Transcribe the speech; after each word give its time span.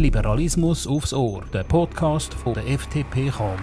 Liberalismus 0.00 0.86
aufs 0.86 1.12
Ohr, 1.12 1.44
der 1.52 1.62
Podcast 1.62 2.32
von 2.32 2.54
der 2.54 2.66
FDP 2.66 3.30
Cham. 3.30 3.58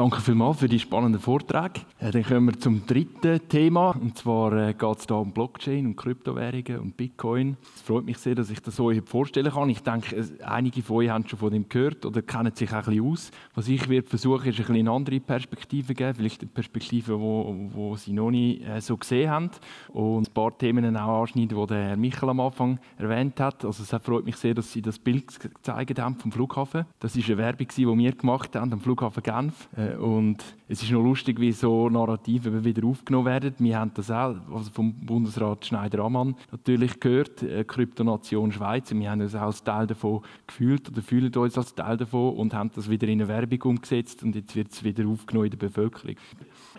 Danke 0.00 0.22
vielmals 0.22 0.60
für 0.60 0.66
die 0.66 0.78
spannenden 0.78 1.20
Vorträge. 1.20 1.82
Äh, 1.98 2.10
dann 2.10 2.22
kommen 2.22 2.46
wir 2.46 2.58
zum 2.58 2.86
dritten 2.86 3.38
Thema. 3.50 3.90
Und 3.90 4.16
zwar 4.16 4.50
äh, 4.54 4.72
geht 4.72 4.98
es 4.98 5.04
hier 5.06 5.16
um 5.16 5.30
Blockchain 5.30 5.84
und 5.84 5.96
Kryptowährungen 5.96 6.78
und 6.78 6.96
Bitcoin. 6.96 7.58
Es 7.74 7.82
freut 7.82 8.06
mich 8.06 8.16
sehr, 8.16 8.34
dass 8.34 8.48
ich 8.48 8.60
das 8.62 8.80
euch 8.80 9.02
vorstellen 9.04 9.52
kann. 9.52 9.68
Ich 9.68 9.82
denke, 9.82 10.26
einige 10.42 10.80
von 10.80 10.96
euch 10.96 11.10
haben 11.10 11.28
schon 11.28 11.38
von 11.38 11.52
dem 11.52 11.68
gehört 11.68 12.06
oder 12.06 12.22
kennen 12.22 12.54
sich 12.54 12.70
auch 12.70 12.76
ein 12.76 12.84
bisschen 12.84 13.12
aus. 13.12 13.30
Was 13.54 13.68
ich 13.68 13.90
werde 13.90 14.08
versuchen, 14.08 14.48
ist 14.48 14.58
ein 14.58 14.64
bisschen 14.64 14.76
eine 14.76 14.90
andere 14.90 15.20
Perspektive 15.20 15.88
zu 15.88 15.94
geben. 15.94 16.14
Vielleicht 16.14 16.40
eine 16.40 16.50
Perspektive, 16.50 17.20
wo 17.20 17.94
Sie 17.96 18.14
noch 18.14 18.30
nicht 18.30 18.66
äh, 18.66 18.80
so 18.80 18.96
gesehen 18.96 19.28
haben. 19.28 19.50
Und 19.88 20.30
ein 20.30 20.32
paar 20.32 20.56
Themen 20.56 20.96
auch 20.96 21.20
anschneiden, 21.20 21.66
die 21.66 21.74
Herr 21.74 21.98
Michael 21.98 22.30
am 22.30 22.40
Anfang 22.40 22.80
erwähnt 22.96 23.38
hat. 23.38 23.66
Also 23.66 23.82
es 23.82 24.02
freut 24.02 24.24
mich 24.24 24.36
sehr, 24.36 24.54
dass 24.54 24.72
Sie 24.72 24.80
das 24.80 24.98
Bild 24.98 25.38
gezeigt 25.38 25.98
haben 25.98 26.16
vom 26.16 26.32
Flughafen. 26.32 26.86
Das 27.00 27.14
ist 27.16 27.28
eine 27.28 27.36
Werbung, 27.36 27.68
die 27.76 27.86
wir 27.86 28.12
gemacht 28.12 28.56
haben 28.56 28.72
am 28.72 28.80
Flughafen 28.80 29.22
Genf. 29.22 29.68
Und 29.98 30.44
es 30.68 30.82
ist 30.82 30.90
noch 30.90 31.02
lustig, 31.02 31.40
wie 31.40 31.52
so 31.52 31.88
Narrative 31.88 32.64
wieder 32.64 32.86
aufgenommen 32.86 33.26
werden. 33.26 33.54
Wir 33.58 33.78
haben 33.78 33.92
das 33.94 34.10
auch 34.10 34.36
also 34.52 34.70
vom 34.72 34.92
Bundesrat 34.92 35.64
Schneider-Ammann 35.64 36.36
natürlich 36.52 37.00
gehört, 37.00 37.42
äh, 37.42 37.64
Kryptonation 37.64 38.52
Schweiz. 38.52 38.92
Wir 38.92 39.10
haben 39.10 39.20
uns 39.20 39.34
auch 39.34 39.42
als 39.42 39.64
Teil 39.64 39.86
davon 39.86 40.22
gefühlt 40.46 40.88
oder 40.88 41.02
fühlen 41.02 41.34
uns 41.34 41.58
als 41.58 41.74
Teil 41.74 41.96
davon 41.96 42.36
und 42.36 42.54
haben 42.54 42.70
das 42.74 42.88
wieder 42.88 43.08
in 43.08 43.20
eine 43.20 43.28
Werbung 43.28 43.62
umgesetzt 43.62 44.22
und 44.22 44.34
jetzt 44.34 44.54
wird 44.54 44.70
es 44.70 44.84
wieder 44.84 45.06
aufgenommen 45.06 45.46
in 45.46 45.58
der 45.58 45.58
Bevölkerung. 45.58 46.16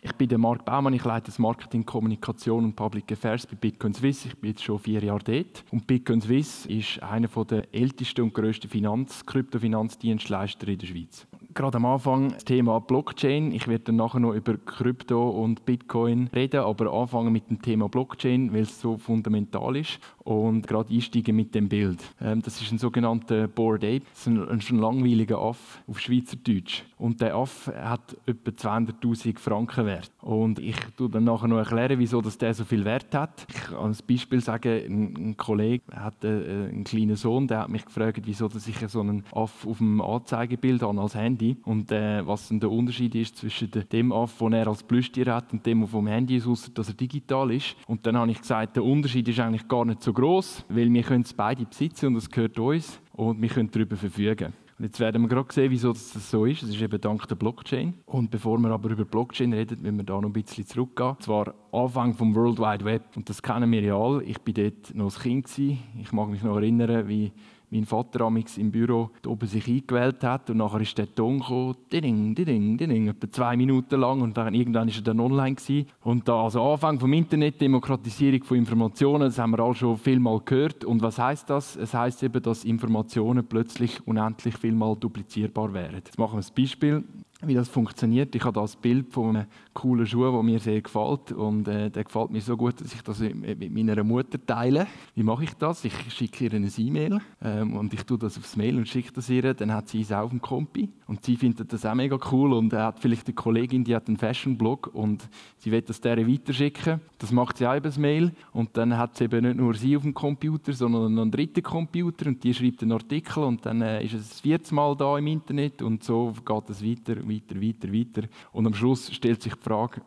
Ich 0.01 0.13
bin 0.13 0.29
der 0.29 0.37
Marc 0.37 0.65
Baumann, 0.65 0.93
ich 0.93 1.03
leite 1.03 1.27
das 1.27 1.37
Marketing, 1.39 1.85
Kommunikation 1.85 2.63
und 2.63 2.75
Public 2.75 3.12
Affairs 3.12 3.45
bei 3.45 3.55
Bitcoin 3.55 3.93
Swiss. 3.93 4.25
Ich 4.25 4.37
bin 4.37 4.51
jetzt 4.51 4.63
schon 4.63 4.79
vier 4.79 5.03
Jahre 5.03 5.23
dort. 5.23 5.63
Und 5.71 5.85
Bitcoin 5.85 6.21
Swiss 6.21 6.65
ist 6.65 7.03
einer 7.03 7.27
der 7.27 7.73
ältesten 7.73 8.21
und 8.21 8.34
grössten 8.34 8.70
Finanz-, 8.70 9.25
Kryptofinanzdienstleister 9.25 10.68
in 10.68 10.77
der 10.79 10.87
Schweiz 10.87 11.27
gerade 11.54 11.77
am 11.77 11.85
Anfang 11.85 12.32
das 12.34 12.46
Thema 12.46 12.80
Blockchain. 12.80 13.52
Ich 13.52 13.68
werde 13.68 13.85
dann 13.85 13.98
nachher 13.98 14.20
noch 14.20 14.34
über 14.34 14.57
Krypto 14.57 15.30
und 15.30 15.66
Bitcoin 15.66 16.30
reden, 16.34 16.62
aber 16.62 16.91
anfangen 16.93 17.34
mit 17.34 17.49
dem 17.49 17.62
Thema 17.62 17.90
Blockchain, 17.90 18.54
weil 18.54 18.62
es 18.62 18.80
so 18.80 18.98
fundamental 18.98 19.76
ist 19.76 19.99
und 20.20 20.68
gerade 20.68 20.93
einsteigen 20.93 21.35
mit 21.35 21.54
dem 21.55 21.70
Bild. 21.70 21.99
Ähm, 22.21 22.41
das 22.41 22.62
ist 22.62 22.71
ein 22.71 22.77
sogenannter 22.77 23.48
Bored 23.48 23.84
Ape, 23.84 24.02
das 24.12 24.21
ist 24.21 24.27
ein, 24.27 24.49
ein 24.49 24.80
langweiliger 24.80 25.40
Aff 25.40 25.82
auf 25.88 25.99
Schweizerdeutsch. 25.99 26.84
Und 27.02 27.20
der 27.20 27.34
Aff 27.34 27.66
hat 27.76 28.16
etwa 28.27 28.52
200'000 28.52 29.40
Franken 29.40 29.88
wert. 29.88 30.12
Und 30.21 30.60
ich 30.60 30.76
tue 30.96 31.10
dann 31.10 31.24
nachher 31.24 31.48
noch 31.48 31.58
erklären, 31.58 31.98
wieso 31.98 32.21
der 32.21 32.54
so 32.54 32.63
viel 32.63 32.85
Wert 32.85 33.16
hat. 33.16 33.48
Ich 33.49 33.60
kann 33.60 33.77
als 33.77 34.04
Beispiel 34.04 34.40
sagen, 34.40 35.16
ein, 35.18 35.35
Kollege 35.35 35.84
hat 35.96 36.24
äh, 36.24 36.27
einen 36.27 36.84
kleinen 36.84 37.16
Sohn, 37.16 37.48
der 37.48 37.62
hat 37.62 37.70
mich 37.70 37.85
gefragt, 37.85 38.21
wieso 38.26 38.49
ich 38.55 38.88
so 38.88 38.99
einen 38.99 39.24
Aff 39.32 39.66
auf 39.66 39.80
dem 39.80 39.99
Anzeigebild 39.99 40.84
habe 40.84 41.02
als 41.02 41.16
Handy 41.16 41.58
und 41.66 41.91
äh, 41.91 42.26
was 42.27 42.49
denn 42.49 42.60
der 42.60 42.70
Unterschied 42.70 43.15
ist 43.15 43.36
zwischen 43.36 43.71
dem 43.71 44.12
Aff, 44.12 44.38
den 44.38 44.54
er 44.54 44.68
als 44.68 44.84
Plüschtier 44.84 45.34
hat 45.34 45.52
und 45.54 45.65
dem, 45.65 45.80
der 45.80 45.88
vom 45.88 46.05
Handy 46.05 46.36
ist, 46.36 46.46
außer 46.46 46.70
dass 46.71 46.90
er 46.90 46.93
digital 46.93 47.49
ist. 47.49 47.76
Und 47.88 48.05
dann 48.05 48.15
habe 48.15 48.30
ich 48.30 48.40
gesagt, 48.40 48.76
der 48.76 48.84
Unterschied 48.84 49.27
ist 49.27 49.40
eigentlich 49.40 49.68
gar 49.68 49.86
nicht 49.86 50.04
so 50.04 50.13
groß, 50.13 50.65
weil 50.70 50.93
wir 50.93 51.02
können 51.02 51.24
es 51.24 51.34
beide 51.34 51.65
besitzen 51.65 52.08
und 52.08 52.18
es 52.18 52.30
gehört 52.30 52.60
uns 52.60 53.02
und 53.13 53.41
wir 53.41 53.49
können 53.49 53.71
darüber 53.71 53.96
verfügen. 53.96 54.54
Jetzt 54.82 54.99
werden 54.99 55.21
wir 55.21 55.27
gerade 55.27 55.54
sehen, 55.54 55.70
wieso 55.70 55.93
das 55.93 56.32
so 56.32 56.46
ist. 56.46 56.63
Es 56.63 56.70
ist 56.70 56.82
eben 56.82 56.99
dank 56.99 57.27
der 57.27 57.35
Blockchain. 57.35 57.93
Und 58.05 58.32
bevor 58.32 58.57
wir 58.57 58.71
aber 58.71 58.90
über 58.90 59.05
Blockchain 59.05 59.54
reden, 59.54 59.82
müssen 59.82 59.98
wir 59.98 60.04
da 60.04 60.20
noch 60.20 60.29
ein 60.29 60.34
bisschen 60.34 60.65
zurückgehen. 60.65 61.10
Und 61.10 61.21
zwar 61.21 61.54
Anfang 61.71 62.15
vom 62.15 62.34
World 62.34 62.57
Wide 62.57 62.84
Web. 62.84 63.04
Und 63.15 63.29
das 63.29 63.43
kennen 63.43 63.71
wir 63.71 63.82
ja 63.82 63.96
alle. 63.96 64.24
Ich 64.24 64.38
war 64.38 64.53
dort 64.53 64.96
noch 64.96 65.16
ein 65.16 65.22
Kind. 65.22 65.57
Ich 65.57 66.12
mag 66.12 66.29
mich 66.29 66.41
noch 66.41 66.56
erinnern, 66.56 67.07
wie 67.07 67.31
mein 67.72 67.86
Vater 67.86 68.22
amix 68.22 68.58
im 68.58 68.69
Büro 68.69 69.09
oben 69.25 69.47
sich 69.47 69.68
eingewählt 69.68 70.24
hat 70.24 70.50
und 70.50 70.58
nachher 70.58 70.81
ist 70.81 70.97
der 70.97 71.14
Ton 71.14 71.40
gekommen, 71.40 71.76
ding, 71.92 72.36
ding, 72.36 72.78
ding, 72.78 73.08
etwa 73.08 73.30
zwei 73.30 73.56
Minuten 73.56 74.00
lang 74.00 74.22
und 74.22 74.36
dann 74.36 74.54
irgendwann 74.54 74.90
ist 74.90 74.98
er 74.98 75.04
dann 75.04 75.20
online 75.22 75.56
gewesen. 75.56 75.88
Und 76.02 76.28
da 76.28 76.44
also 76.44 76.62
Anfang 76.62 77.00
vom 77.00 77.14
Internet, 77.14 77.62
Demokratisierung 77.62 78.44
von 78.44 78.58
Informationen, 78.58 79.24
das 79.24 79.40
haben 79.40 79.52
wir 79.52 79.60
all 79.60 79.74
schon 79.74 79.98
viel 79.98 80.20
mal 80.20 80.42
gehört. 80.44 80.84
Und 80.84 81.02
was 81.02 81.18
heißt 81.18 81.50
das? 81.50 81.78
Es 81.78 81.94
heißt 81.94 82.24
eben, 82.24 82.44
dass 82.44 82.66
Informationen 82.66 83.46
plötzlich 83.46 84.06
unendlich 84.06 84.58
viel 84.58 84.74
mal 84.74 84.96
duplizierbar 84.96 85.74
wären. 85.74 85.96
Jetzt 85.96 86.20
machen 86.20 86.40
wir 86.40 86.46
ein 86.46 86.56
Beispiel 86.56 87.04
wie 87.44 87.53
das 87.53 87.69
funktioniert. 87.69 88.35
Ich 88.35 88.44
habe 88.44 88.59
das 88.59 88.75
Bild 88.75 89.12
von 89.12 89.35
einem 89.35 89.46
coolen 89.74 90.06
Schuh, 90.06 90.31
der 90.31 90.44
mir 90.44 90.59
sehr 90.59 90.81
gefällt. 90.81 91.31
Und 91.31 91.68
äh, 91.68 91.90
der 91.90 92.03
gefällt 92.03 92.31
mir 92.31 92.41
so 92.41 92.56
gut, 92.57 92.81
dass 92.81 92.94
ich 92.94 93.02
das 93.02 93.19
mit 93.19 93.72
meiner 93.74 94.03
Mutter 94.03 94.44
teile. 94.46 94.88
Wie 95.16 95.24
mache 95.24 95.44
ich 95.46 95.53
das? 95.53 95.84
Ich 95.85 95.94
schicke 96.13 96.46
ihr 96.46 96.53
eine 96.53 96.69
E-Mail 96.78 97.19
ähm, 97.41 97.75
und 97.75 97.94
ich 97.94 98.03
tue 98.03 98.18
das 98.18 98.38
aufs 98.38 98.56
Mail 98.56 98.78
und 98.78 98.88
schicke 98.88 99.12
das 99.13 99.30
ihr. 99.30 99.53
Dann 99.53 99.74
hat 99.74 99.90
sie 99.90 100.01
es 100.01 100.12
auch 100.12 100.24
auf 100.24 100.30
dem 100.30 100.41
Kompi. 100.41 100.90
Und 101.07 101.25
sie 101.25 101.35
findet 101.35 101.74
das 101.74 101.85
auch 101.85 101.96
mega 101.96 102.18
cool. 102.31 102.53
Und 102.53 102.74
er 102.74 102.85
hat 102.85 103.00
vielleicht 103.00 103.28
eine 103.28 103.35
Kollegin, 103.35 103.84
die 103.84 103.96
hat 103.96 104.07
einen 104.07 104.18
Fashion-Blog 104.18 104.91
und 104.94 105.28
sie 105.57 105.72
will 105.72 105.81
das 105.81 106.01
der 106.01 106.28
weiterschicken. 106.28 107.01
Das 107.18 107.31
macht 107.31 107.57
sie 107.57 107.68
auch 107.68 107.75
über 107.75 107.90
das 107.90 107.97
Mail. 107.97 108.31
Und 108.53 108.78
dann 108.78 108.97
hat 108.97 109.18
sie 109.18 109.25
eben 109.25 109.46
nicht 109.46 109.57
nur 109.57 109.74
sie 109.74 109.97
auf 109.97 110.03
dem 110.03 110.13
Computer, 110.13 110.74
sondern 110.74 111.13
noch 111.13 111.22
einen 111.22 111.31
dritten 111.31 111.63
Computer 111.63 112.28
und 112.28 112.44
die 112.44 112.53
schreibt 112.53 112.81
einen 112.81 112.91
Artikel 112.91 113.44
und 113.44 113.66
dann 113.66 113.81
äh, 113.81 114.03
ist 114.03 114.13
es 114.13 114.30
das 114.30 114.40
vierte 114.41 114.74
Mal 114.74 114.96
da 114.96 115.18
im 115.18 115.28
Internet 115.28 115.81
und 115.81 116.03
so 116.03 116.34
geht 116.46 116.69
es 116.69 116.84
weiter 116.84 117.28
weiter, 117.31 117.62
weiter, 117.62 117.94
weiter. 117.94 118.28
Und 118.52 118.68
am 118.68 118.74
Schluss 118.74 119.12
stellt 119.14 119.42
sich 119.42 119.53
die 119.53 119.64
Frage, 119.64 120.02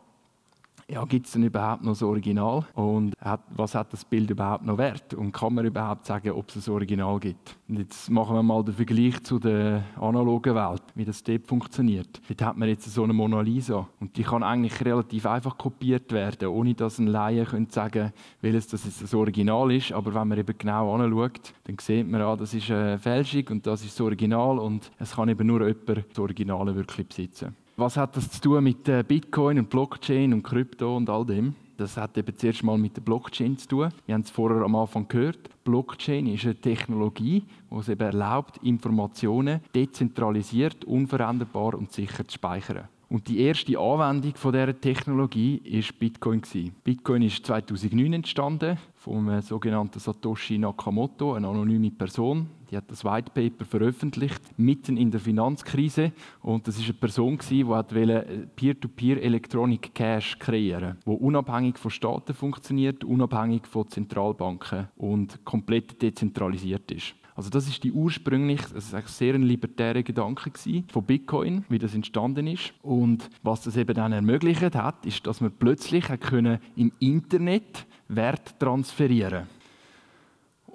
ja, 0.87 1.03
gibt 1.05 1.25
es 1.25 1.31
denn 1.31 1.43
überhaupt 1.43 1.83
noch 1.83 1.93
das 1.93 2.03
Original? 2.03 2.63
Und 2.75 3.13
hat, 3.19 3.41
was 3.55 3.73
hat 3.73 3.91
das 3.91 4.05
Bild 4.05 4.29
überhaupt 4.29 4.65
noch 4.65 4.77
wert? 4.77 5.13
Und 5.15 5.31
kann 5.31 5.53
man 5.55 5.65
überhaupt 5.65 6.05
sagen, 6.05 6.31
ob 6.31 6.49
es 6.49 6.67
ein 6.67 6.73
Original 6.73 7.19
gibt? 7.19 7.57
Und 7.67 7.79
jetzt 7.79 8.09
machen 8.11 8.35
wir 8.35 8.43
mal 8.43 8.63
den 8.63 8.75
Vergleich 8.75 9.23
zu 9.23 9.39
der 9.39 9.83
analogen 9.99 10.53
Welt, 10.53 10.83
wie 10.93 11.05
das 11.05 11.23
dort 11.23 11.47
funktioniert. 11.47 12.21
Dort 12.27 12.41
hat 12.43 12.57
man 12.57 12.69
jetzt 12.69 12.85
so 12.85 13.03
eine 13.03 13.13
Mona 13.13 13.41
Lisa 13.41 13.87
und 13.99 14.15
die 14.15 14.23
kann 14.23 14.43
eigentlich 14.43 14.83
relativ 14.85 15.25
einfach 15.25 15.57
kopiert 15.57 16.11
werden, 16.11 16.49
ohne 16.49 16.75
dass 16.75 16.99
ein 16.99 17.07
Laie 17.07 17.45
könnte 17.45 17.73
sagen 17.73 18.13
welches 18.41 18.67
das 18.67 18.85
jetzt 18.85 19.01
das 19.01 19.13
Original 19.13 19.71
ist. 19.71 19.91
Aber 19.91 20.13
wenn 20.13 20.27
man 20.27 20.37
eben 20.37 20.55
genau 20.57 20.93
anschaut, 20.93 21.53
dann 21.63 21.77
sieht 21.79 22.07
man, 22.07 22.21
ah, 22.21 22.35
das 22.35 22.53
ist 22.53 22.69
eine 22.69 22.99
Fälschung 22.99 23.45
und 23.49 23.65
das 23.65 23.83
ist 23.83 23.99
das 23.99 24.01
Original 24.01 24.59
und 24.59 24.91
es 24.99 25.15
kann 25.15 25.29
eben 25.29 25.47
nur 25.47 25.67
jemand 25.67 26.05
das 26.09 26.19
Originale 26.19 26.75
wirklich 26.75 27.07
besitzen. 27.07 27.55
Was 27.77 27.97
hat 27.97 28.15
das 28.15 28.31
zu 28.31 28.39
tun 28.39 28.63
mit 28.63 28.87
äh, 28.87 29.03
Bitcoin 29.05 29.59
und 29.59 29.69
Blockchain 29.69 30.31
und 30.31 30.43
Krypto 30.43 30.95
und 30.95 31.09
all 31.09 31.25
dem? 31.25 31.55
Das 31.75 31.97
hat 31.97 32.17
eben 32.17 32.33
zuerst 32.37 32.63
mal 32.63 32.77
mit 32.77 32.95
der 32.95 33.01
Blockchain 33.01 33.57
zu 33.57 33.67
tun. 33.67 33.89
Wir 34.05 34.15
haben 34.15 34.21
es 34.21 34.29
vorher 34.29 34.61
am 34.61 34.75
Anfang 34.75 35.09
gehört. 35.09 35.49
Blockchain 35.65 36.25
ist 36.27 36.45
eine 36.45 36.55
Technologie, 36.55 37.43
die 37.69 37.75
es 37.75 37.89
eben 37.89 37.99
erlaubt, 37.99 38.59
Informationen 38.63 39.59
dezentralisiert, 39.75 40.85
unveränderbar 40.85 41.75
und 41.75 41.91
sicher 41.91 42.25
zu 42.25 42.35
speichern. 42.35 42.87
Und 43.09 43.27
die 43.27 43.39
erste 43.39 43.77
Anwendung 43.77 44.35
von 44.35 44.53
dieser 44.53 44.79
Technologie 44.79 45.57
ist 45.57 45.99
Bitcoin. 45.99 46.43
Bitcoin 46.85 47.23
ist 47.23 47.45
2009 47.45 48.13
entstanden 48.13 48.77
vom 49.05 49.39
sogenannten 49.41 49.99
Satoshi 49.99 50.57
Nakamoto, 50.57 51.35
eine 51.35 51.47
anonyme 51.47 51.91
Person. 51.91 52.47
Die 52.71 52.75
hat 52.75 52.89
das 52.89 53.05
White 53.05 53.29
Paper 53.35 53.63
veröffentlicht, 53.63 54.41
mitten 54.57 54.97
in 54.97 55.11
der 55.11 55.19
Finanzkrise. 55.19 56.11
Und 56.41 56.67
das 56.67 56.77
ist 56.79 56.85
eine 56.85 56.93
Person, 56.95 57.37
die 57.47 57.61
äh, 57.61 58.47
Peer-to-Peer 58.55 59.21
Electronic 59.21 59.93
Cash 59.93 60.39
kreieren 60.39 60.97
wo 61.05 61.13
unabhängig 61.13 61.77
von 61.77 61.91
Staaten 61.91 62.33
funktioniert, 62.33 63.03
unabhängig 63.03 63.67
von 63.67 63.87
Zentralbanken 63.87 64.87
und 64.97 65.45
komplett 65.45 66.01
dezentralisiert 66.01 66.91
ist. 66.91 67.13
Also 67.35 67.49
das 67.49 67.67
ist 67.67 67.83
die 67.83 67.91
ursprünglich, 67.91 68.61
ist 68.73 68.95
ein 68.95 69.03
sehr 69.05 69.35
ein 69.35 69.43
libertärer 69.43 70.03
Gedanke 70.03 70.51
von 70.87 71.03
Bitcoin, 71.03 71.65
wie 71.67 71.77
das 71.77 71.93
entstanden 71.93 72.47
ist. 72.47 72.73
Und 72.81 73.29
was 73.43 73.61
das 73.61 73.75
eben 73.75 73.93
dann 73.93 74.13
ermöglicht 74.13 74.73
hat, 74.73 75.05
ist, 75.05 75.27
dass 75.27 75.41
man 75.41 75.51
plötzlich 75.51 76.05
können 76.21 76.59
im 76.77 76.93
Internet 76.99 77.85
Wert 78.07 78.57
transferieren 78.59 79.47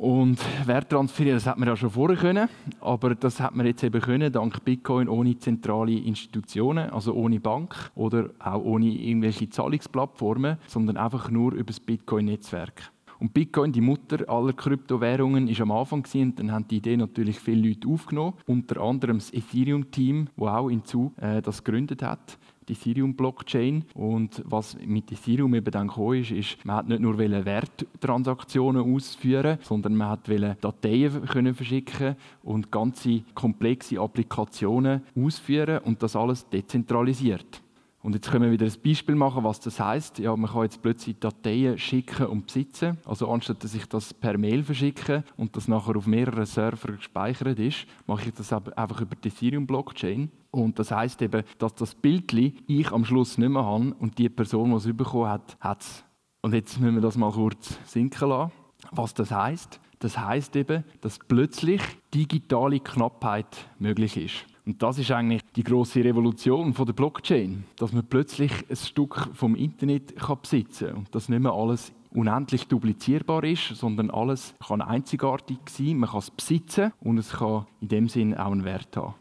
und 0.01 0.39
Wert 0.67 0.89
transferieren, 0.89 1.37
das 1.37 1.47
hat 1.47 1.59
man 1.59 1.69
ja 1.69 1.77
schon 1.77 1.91
vorher 1.91 2.17
können, 2.17 2.49
aber 2.81 3.15
das 3.15 3.39
hat 3.39 3.55
man 3.55 3.67
jetzt 3.67 3.85
eben 3.85 4.01
können, 4.01 4.33
dank 4.33 4.65
Bitcoin 4.65 5.11
ohne 5.11 5.39
zentrale 5.39 5.93
Institutionen, 5.93 6.89
also 6.89 7.13
ohne 7.13 7.39
Bank 7.39 7.91
oder 7.95 8.31
auch 8.39 8.65
ohne 8.65 8.87
irgendwelche 8.87 9.51
Zahlungsplattformen, 9.51 10.57
sondern 10.67 10.97
einfach 10.97 11.31
nur 11.31 11.53
über 11.53 11.65
das 11.65 11.81
Bitcoin-Netzwerk. 11.81 12.91
Und 13.21 13.35
Bitcoin, 13.35 13.71
die 13.71 13.83
Mutter 13.83 14.29
aller 14.29 14.55
Kryptowährungen, 14.55 15.47
ist 15.47 15.61
am 15.61 15.71
Anfang 15.71 16.03
gewesen, 16.03 16.35
dann 16.37 16.51
haben 16.51 16.67
die 16.69 16.79
Idee 16.79 16.97
natürlich 16.97 17.39
viele 17.39 17.69
Leute 17.69 17.87
aufgenommen, 17.87 18.35
unter 18.47 18.81
anderem 18.81 19.19
das 19.19 19.33
Ethereum-Team, 19.33 20.29
das 20.37 20.49
auch 20.49 20.69
in 20.69 20.83
äh, 21.21 21.43
das 21.43 21.63
gegründet 21.63 22.03
hat 22.03 22.39
die 22.71 22.75
Ethereum-Blockchain. 22.75 23.85
Und 23.95 24.43
was 24.47 24.77
mit 24.85 25.11
Ethereum 25.13 25.55
eben 25.55 25.71
dann 25.71 25.89
gekommen 25.89 26.21
ist, 26.21 26.31
ist, 26.31 26.65
man 26.65 26.77
hat 26.77 26.89
nicht 26.89 27.01
nur 27.01 27.19
Werttransaktionen 27.19 28.95
ausführen, 28.95 29.59
sondern 29.63 29.97
man 29.97 30.11
hat 30.11 30.29
Dateien 30.29 31.25
können 31.27 31.55
verschicken 31.55 32.17
und 32.43 32.71
ganze 32.71 33.23
komplexe 33.35 34.01
Applikationen 34.01 35.03
ausführen 35.17 35.79
und 35.79 36.03
das 36.03 36.17
alles 36.17 36.49
dezentralisiert. 36.49 37.63
Und 38.03 38.15
jetzt 38.15 38.31
können 38.31 38.45
wir 38.45 38.53
wieder 38.53 38.65
ein 38.65 38.83
Beispiel 38.83 39.15
machen, 39.15 39.45
was 39.45 39.61
das 39.61 39.79
heißt. 39.79 40.21
Ja, 40.21 40.35
man 40.35 40.51
kann 40.51 40.63
jetzt 40.63 40.81
plötzlich 40.81 41.19
Dateien 41.19 41.77
schicken 41.77 42.27
und 42.27 42.47
besitzen. 42.47 42.97
Also 43.05 43.31
anstatt 43.31 43.63
dass 43.63 43.75
ich 43.75 43.87
das 43.87 44.15
per 44.15 44.39
Mail 44.39 44.65
verschicke 44.65 45.23
und 45.37 45.55
das 45.55 45.69
nachher 45.69 45.97
auf 45.97 46.07
mehreren 46.07 46.47
Servern 46.47 46.97
gespeichert 46.97 47.59
ist, 47.59 47.87
mache 48.07 48.29
ich 48.29 48.35
das 48.35 48.53
einfach 48.53 49.03
über 49.03 49.17
die 49.17 49.29
Ethereum-Blockchain. 49.29 50.31
Und 50.51 50.79
das 50.79 50.91
heißt 50.91 51.21
eben, 51.23 51.45
dass 51.59 51.75
das 51.75 51.95
Bild 51.95 52.33
ich 52.33 52.91
am 52.91 53.05
Schluss 53.05 53.37
nicht 53.37 53.51
mehr 53.51 53.65
habe 53.65 53.95
und 53.99 54.17
die 54.19 54.31
Person, 54.31 54.71
die 54.71 54.77
es 54.77 54.97
bekommen 54.97 55.29
hat, 55.29 55.59
hat 55.61 55.83
es. 55.83 56.05
Und 56.43 56.55
jetzt 56.55 56.81
müssen 56.81 56.95
wir 56.95 57.03
das 57.03 57.19
mal 57.19 57.31
kurz 57.31 57.79
sinken 57.85 58.31
lassen. 58.31 58.53
Was 58.93 59.13
das 59.13 59.31
heißt? 59.31 59.79
Das 59.99 60.17
heißt 60.17 60.57
eben, 60.57 60.85
dass 61.03 61.19
plötzlich 61.19 61.83
digitale 62.15 62.81
Knappheit 62.81 63.69
möglich 63.79 64.17
ist. 64.17 64.47
Und 64.67 64.83
das 64.83 64.99
ist 64.99 65.11
eigentlich 65.11 65.43
die 65.57 65.65
große 65.65 66.05
Revolution 66.05 66.75
von 66.75 66.87
der 66.87 66.93
Blockchain, 66.93 67.65
dass 67.77 67.93
man 67.93 68.05
plötzlich 68.05 68.53
ein 68.69 68.77
Stück 68.77 69.29
vom 69.33 69.55
Internet 69.55 70.17
kann 70.17 70.39
besitzen 70.41 70.89
kann 70.89 70.97
und 70.99 71.15
dass 71.15 71.29
nicht 71.29 71.41
mehr 71.41 71.53
alles 71.53 71.93
unendlich 72.13 72.67
duplizierbar 72.67 73.45
ist, 73.45 73.69
sondern 73.69 74.11
alles 74.11 74.55
kann 74.67 74.83
einzigartig 74.83 75.59
sein, 75.69 75.99
man 75.99 76.11
kann 76.11 76.19
es 76.19 76.31
besitzen 76.31 76.93
und 77.01 77.19
es 77.19 77.31
kann 77.31 77.67
in 77.81 77.89
dem 77.89 78.09
Sinn 78.09 78.37
auch 78.37 78.53
einen 78.53 78.65
Wert 78.65 78.97
haben. 78.97 79.15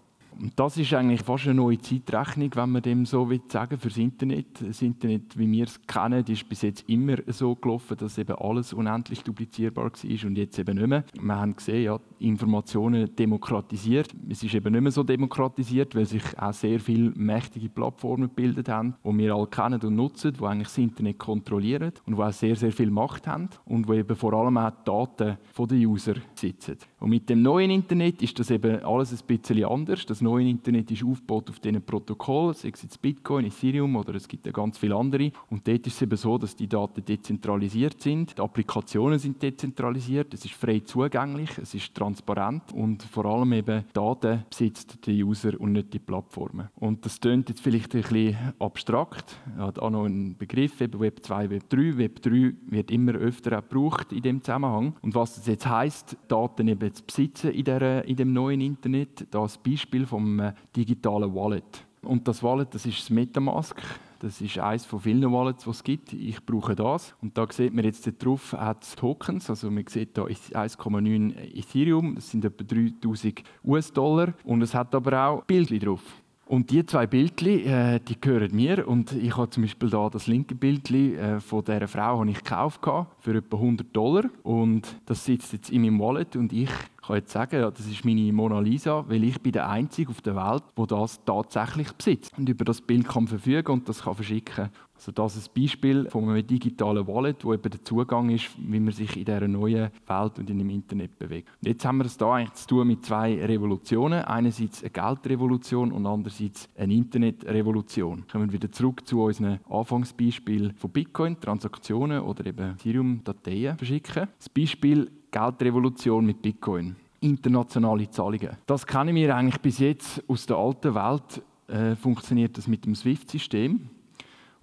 Das 0.55 0.77
ist 0.77 0.93
eigentlich 0.93 1.21
fast 1.21 1.45
eine 1.45 1.55
neue 1.55 1.79
Zeitrechnung, 1.79 2.51
wenn 2.55 2.69
man 2.69 2.81
dem 2.81 3.05
so 3.05 3.29
will 3.29 3.41
sagen 3.49 3.77
fürs 3.77 3.97
Internet. 3.97 4.65
Das 4.65 4.81
Internet, 4.81 5.37
wie 5.37 5.51
wir 5.51 5.65
es 5.65 5.81
kennen, 5.85 6.23
ist 6.25 6.47
bis 6.47 6.61
jetzt 6.61 6.87
immer 6.87 7.17
so 7.27 7.55
gelaufen, 7.55 7.97
dass 7.97 8.17
eben 8.17 8.35
alles 8.37 8.71
unendlich 8.71 9.21
duplizierbar 9.23 9.85
war 9.85 10.27
und 10.27 10.37
jetzt 10.37 10.57
eben 10.57 10.77
nicht 10.77 10.87
mehr. 10.87 11.03
Wir 11.19 11.35
haben 11.35 11.55
gesehen, 11.55 11.83
ja, 11.83 11.99
Informationen 12.19 13.13
demokratisiert. 13.15 14.13
Es 14.29 14.41
ist 14.41 14.53
eben 14.53 14.71
nicht 14.71 14.81
mehr 14.81 14.91
so 14.91 15.03
demokratisiert, 15.03 15.93
weil 15.95 16.05
sich 16.05 16.23
auch 16.37 16.53
sehr 16.53 16.79
viele 16.79 17.11
mächtige 17.15 17.67
Plattformen 17.67 18.29
gebildet 18.29 18.69
haben, 18.69 18.95
die 19.03 19.17
wir 19.17 19.35
alle 19.35 19.47
kennen 19.47 19.81
und 19.81 19.95
nutzen, 19.95 20.33
die 20.33 20.43
eigentlich 20.45 20.67
das 20.67 20.77
Internet 20.77 21.17
kontrollieren 21.17 21.91
und 22.05 22.15
die 22.15 22.21
auch 22.21 22.31
sehr, 22.31 22.55
sehr 22.55 22.71
viel 22.71 22.91
Macht 22.91 23.27
haben 23.27 23.49
und 23.65 23.89
die 23.89 23.95
eben 23.95 24.15
vor 24.15 24.33
allem 24.33 24.57
auch 24.57 24.71
die 24.71 24.85
Daten 24.85 25.37
der 25.69 25.77
User 25.89 26.15
sitzen. 26.33 26.77
Und 26.99 27.09
mit 27.09 27.29
dem 27.29 27.41
neuen 27.41 27.71
Internet 27.71 28.21
ist 28.21 28.39
das 28.39 28.51
eben 28.51 28.83
alles 28.83 29.11
ein 29.11 29.25
bisschen 29.27 29.65
anders. 29.65 30.05
Das 30.05 30.21
neue 30.29 30.49
Internet 30.49 30.91
ist 30.91 31.03
aufgebaut 31.03 31.49
auf 31.49 31.59
diesen 31.59 31.81
Protokollen, 31.81 32.53
sei 32.53 32.69
es 32.73 32.83
jetzt 32.83 33.01
Bitcoin, 33.01 33.45
Ethereum 33.45 33.95
oder 33.95 34.15
es 34.15 34.27
gibt 34.27 34.45
ja 34.45 34.51
ganz 34.51 34.77
viele 34.77 34.95
andere. 34.95 35.31
Und 35.49 35.67
dort 35.67 35.87
ist 35.87 35.95
es 35.95 36.01
eben 36.01 36.17
so, 36.17 36.37
dass 36.37 36.55
die 36.55 36.67
Daten 36.67 37.03
dezentralisiert 37.03 38.01
sind, 38.01 38.37
die 38.37 38.41
Applikationen 38.41 39.19
sind 39.19 39.41
dezentralisiert, 39.41 40.33
es 40.33 40.45
ist 40.45 40.53
frei 40.53 40.79
zugänglich, 40.79 41.57
es 41.57 41.73
ist 41.73 41.95
transparent 41.95 42.71
und 42.73 43.03
vor 43.03 43.25
allem 43.25 43.53
eben 43.53 43.85
Daten 43.93 44.43
besitzt 44.49 45.05
der 45.05 45.13
User 45.13 45.59
und 45.59 45.71
nicht 45.71 45.93
die 45.93 45.99
Plattformen. 45.99 46.69
Und 46.75 47.05
das 47.05 47.19
klingt 47.19 47.49
jetzt 47.49 47.61
vielleicht 47.61 47.95
ein 47.95 48.01
bisschen 48.01 48.37
abstrakt, 48.59 49.37
hat 49.57 49.79
auch 49.79 49.89
noch 49.89 50.05
einen 50.05 50.37
Begriff, 50.37 50.79
eben 50.81 50.99
Web 50.99 51.23
2, 51.23 51.49
Web 51.49 51.69
3. 51.69 51.97
Web 51.97 52.21
3 52.21 52.53
wird 52.67 52.91
immer 52.91 53.13
öfter 53.13 53.57
auch 53.57 53.67
gebraucht 53.67 54.11
in 54.11 54.21
dem 54.21 54.41
Zusammenhang. 54.41 54.95
Und 55.01 55.15
was 55.15 55.35
das 55.35 55.47
jetzt 55.47 55.67
heißt, 55.67 56.17
Daten 56.27 56.67
eben 56.67 56.93
zu 56.93 57.03
besitzen 57.03 57.51
in, 57.51 57.63
der, 57.63 58.05
in 58.05 58.15
dem 58.15 58.33
neuen 58.33 58.61
Internet, 58.61 59.27
das 59.31 59.57
Beispiel 59.57 60.05
vom 60.05 60.18
vom 60.19 60.39
äh, 60.39 60.53
digitalen 60.75 61.33
Wallet. 61.33 61.85
Und 62.01 62.27
das 62.27 62.43
Wallet, 62.43 62.73
das 62.73 62.85
ist 62.85 62.99
das 62.99 63.09
Metamask. 63.09 63.81
Das 64.19 64.41
ist 64.41 64.59
eines 64.59 64.85
von 64.85 64.99
vielen 64.99 65.31
Wallets, 65.31 65.63
die 65.63 65.69
es 65.69 65.83
gibt. 65.83 66.13
Ich 66.13 66.45
brauche 66.45 66.75
das. 66.75 67.15
Und 67.21 67.37
da 67.37 67.47
sieht 67.49 67.73
man 67.73 67.85
jetzt 67.85 68.09
drauf, 68.21 68.51
hat 68.53 68.97
Tokens. 68.97 69.49
Also 69.49 69.71
man 69.71 69.87
sieht 69.87 70.17
da 70.17 70.23
1,9 70.23 71.57
Ethereum. 71.57 72.15
Das 72.15 72.29
sind 72.29 72.43
etwa 72.43 72.63
3000 72.63 73.43
US-Dollar. 73.63 74.33
Und 74.43 74.61
es 74.61 74.73
hat 74.73 74.93
aber 74.93 75.25
auch 75.25 75.43
Bildchen 75.45 75.79
drauf. 75.79 76.01
Und 76.45 76.71
die 76.71 76.85
zwei 76.85 77.05
Bildchen, 77.05 77.65
äh, 77.65 77.99
die 78.01 78.19
gehören 78.19 78.53
mir. 78.53 78.87
Und 78.87 79.13
ich 79.13 79.37
habe 79.37 79.49
zum 79.49 79.63
Beispiel 79.63 79.89
da 79.89 80.09
das 80.09 80.27
linke 80.27 80.55
Bildchen 80.55 81.15
äh, 81.15 81.39
von 81.39 81.63
dieser 81.63 81.87
Frau 81.87 82.19
habe 82.19 82.29
ich 82.29 82.43
gekauft 82.43 82.81
für 83.19 83.35
etwa 83.35 83.57
100 83.57 83.95
Dollar. 83.95 84.25
Und 84.43 84.97
das 85.05 85.23
sitzt 85.23 85.53
jetzt 85.53 85.69
in 85.69 85.83
meinem 85.83 85.99
Wallet 85.99 86.35
und 86.35 86.51
ich 86.51 86.71
kann 87.09 87.17
jetzt 87.17 87.31
sagen, 87.31 87.61
das 87.61 87.87
ist 87.87 88.05
meine 88.05 88.31
Mona 88.31 88.59
Lisa, 88.59 89.03
weil 89.07 89.23
ich 89.23 89.41
bin 89.41 89.51
der 89.51 89.67
Einzige 89.67 90.11
auf 90.11 90.21
der 90.21 90.35
Welt, 90.35 90.63
der 90.77 90.85
das 90.85 91.19
tatsächlich 91.25 91.91
besitzt 91.93 92.37
und 92.37 92.47
über 92.47 92.63
das 92.63 92.81
Bild 92.81 93.07
kann 93.07 93.27
verfügen 93.27 93.71
und 93.71 93.89
das 93.89 94.03
kann 94.03 94.13
verschicken. 94.13 94.69
Also 94.93 95.11
das 95.11 95.35
ist 95.35 95.49
ein 95.49 95.61
Beispiel 95.63 96.09
von 96.09 96.29
einem 96.29 96.45
digitalen 96.45 97.07
Wallet, 97.07 97.43
wo 97.43 97.53
eben 97.53 97.69
der 97.69 97.83
Zugang 97.83 98.29
ist, 98.29 98.49
wie 98.59 98.79
man 98.79 98.93
sich 98.93 99.15
in 99.17 99.25
dieser 99.25 99.47
neuen 99.47 99.89
Welt 100.05 100.37
und 100.37 100.49
in 100.49 100.59
dem 100.59 100.69
Internet 100.69 101.17
bewegt. 101.17 101.49
Und 101.61 101.67
jetzt 101.67 101.83
haben 101.85 101.97
wir 101.97 102.05
es 102.05 102.17
da 102.17 102.33
eigentlich 102.33 102.53
zu 102.53 102.67
tun 102.67 102.87
mit 102.87 103.05
zwei 103.05 103.43
Revolutionen. 103.43 104.23
Einerseits 104.25 104.83
eine 104.83 104.91
Geldrevolution 104.91 105.91
und 105.93 106.05
andererseits 106.05 106.69
eine 106.77 106.93
Internetrevolution. 106.93 108.25
Kommen 108.29 108.49
wir 108.49 108.61
wieder 108.61 108.71
zurück 108.71 109.07
zu 109.07 109.23
unserem 109.23 109.59
Anfangsbeispiel 109.69 110.73
von 110.75 110.91
Bitcoin, 110.91 111.39
Transaktionen 111.39 112.21
oder 112.21 112.45
eben 112.45 112.73
Ethereum-Dateien 112.73 113.77
verschicken. 113.77 114.27
Das 114.37 114.49
Beispiel 114.49 115.09
Geldrevolution 115.31 116.25
mit 116.25 116.41
Bitcoin. 116.41 116.95
Internationale 117.21 118.09
Zahlungen. 118.09 118.57
Das 118.65 118.85
kennen 118.85 119.15
wir 119.15 119.35
eigentlich 119.35 119.59
bis 119.61 119.79
jetzt 119.79 120.23
aus 120.27 120.45
der 120.45 120.57
alten 120.57 120.95
Welt. 120.95 121.43
Äh, 121.67 121.95
funktioniert 121.95 122.57
das 122.57 122.67
mit 122.67 122.85
dem 122.85 122.95
SWIFT-System. 122.95 123.89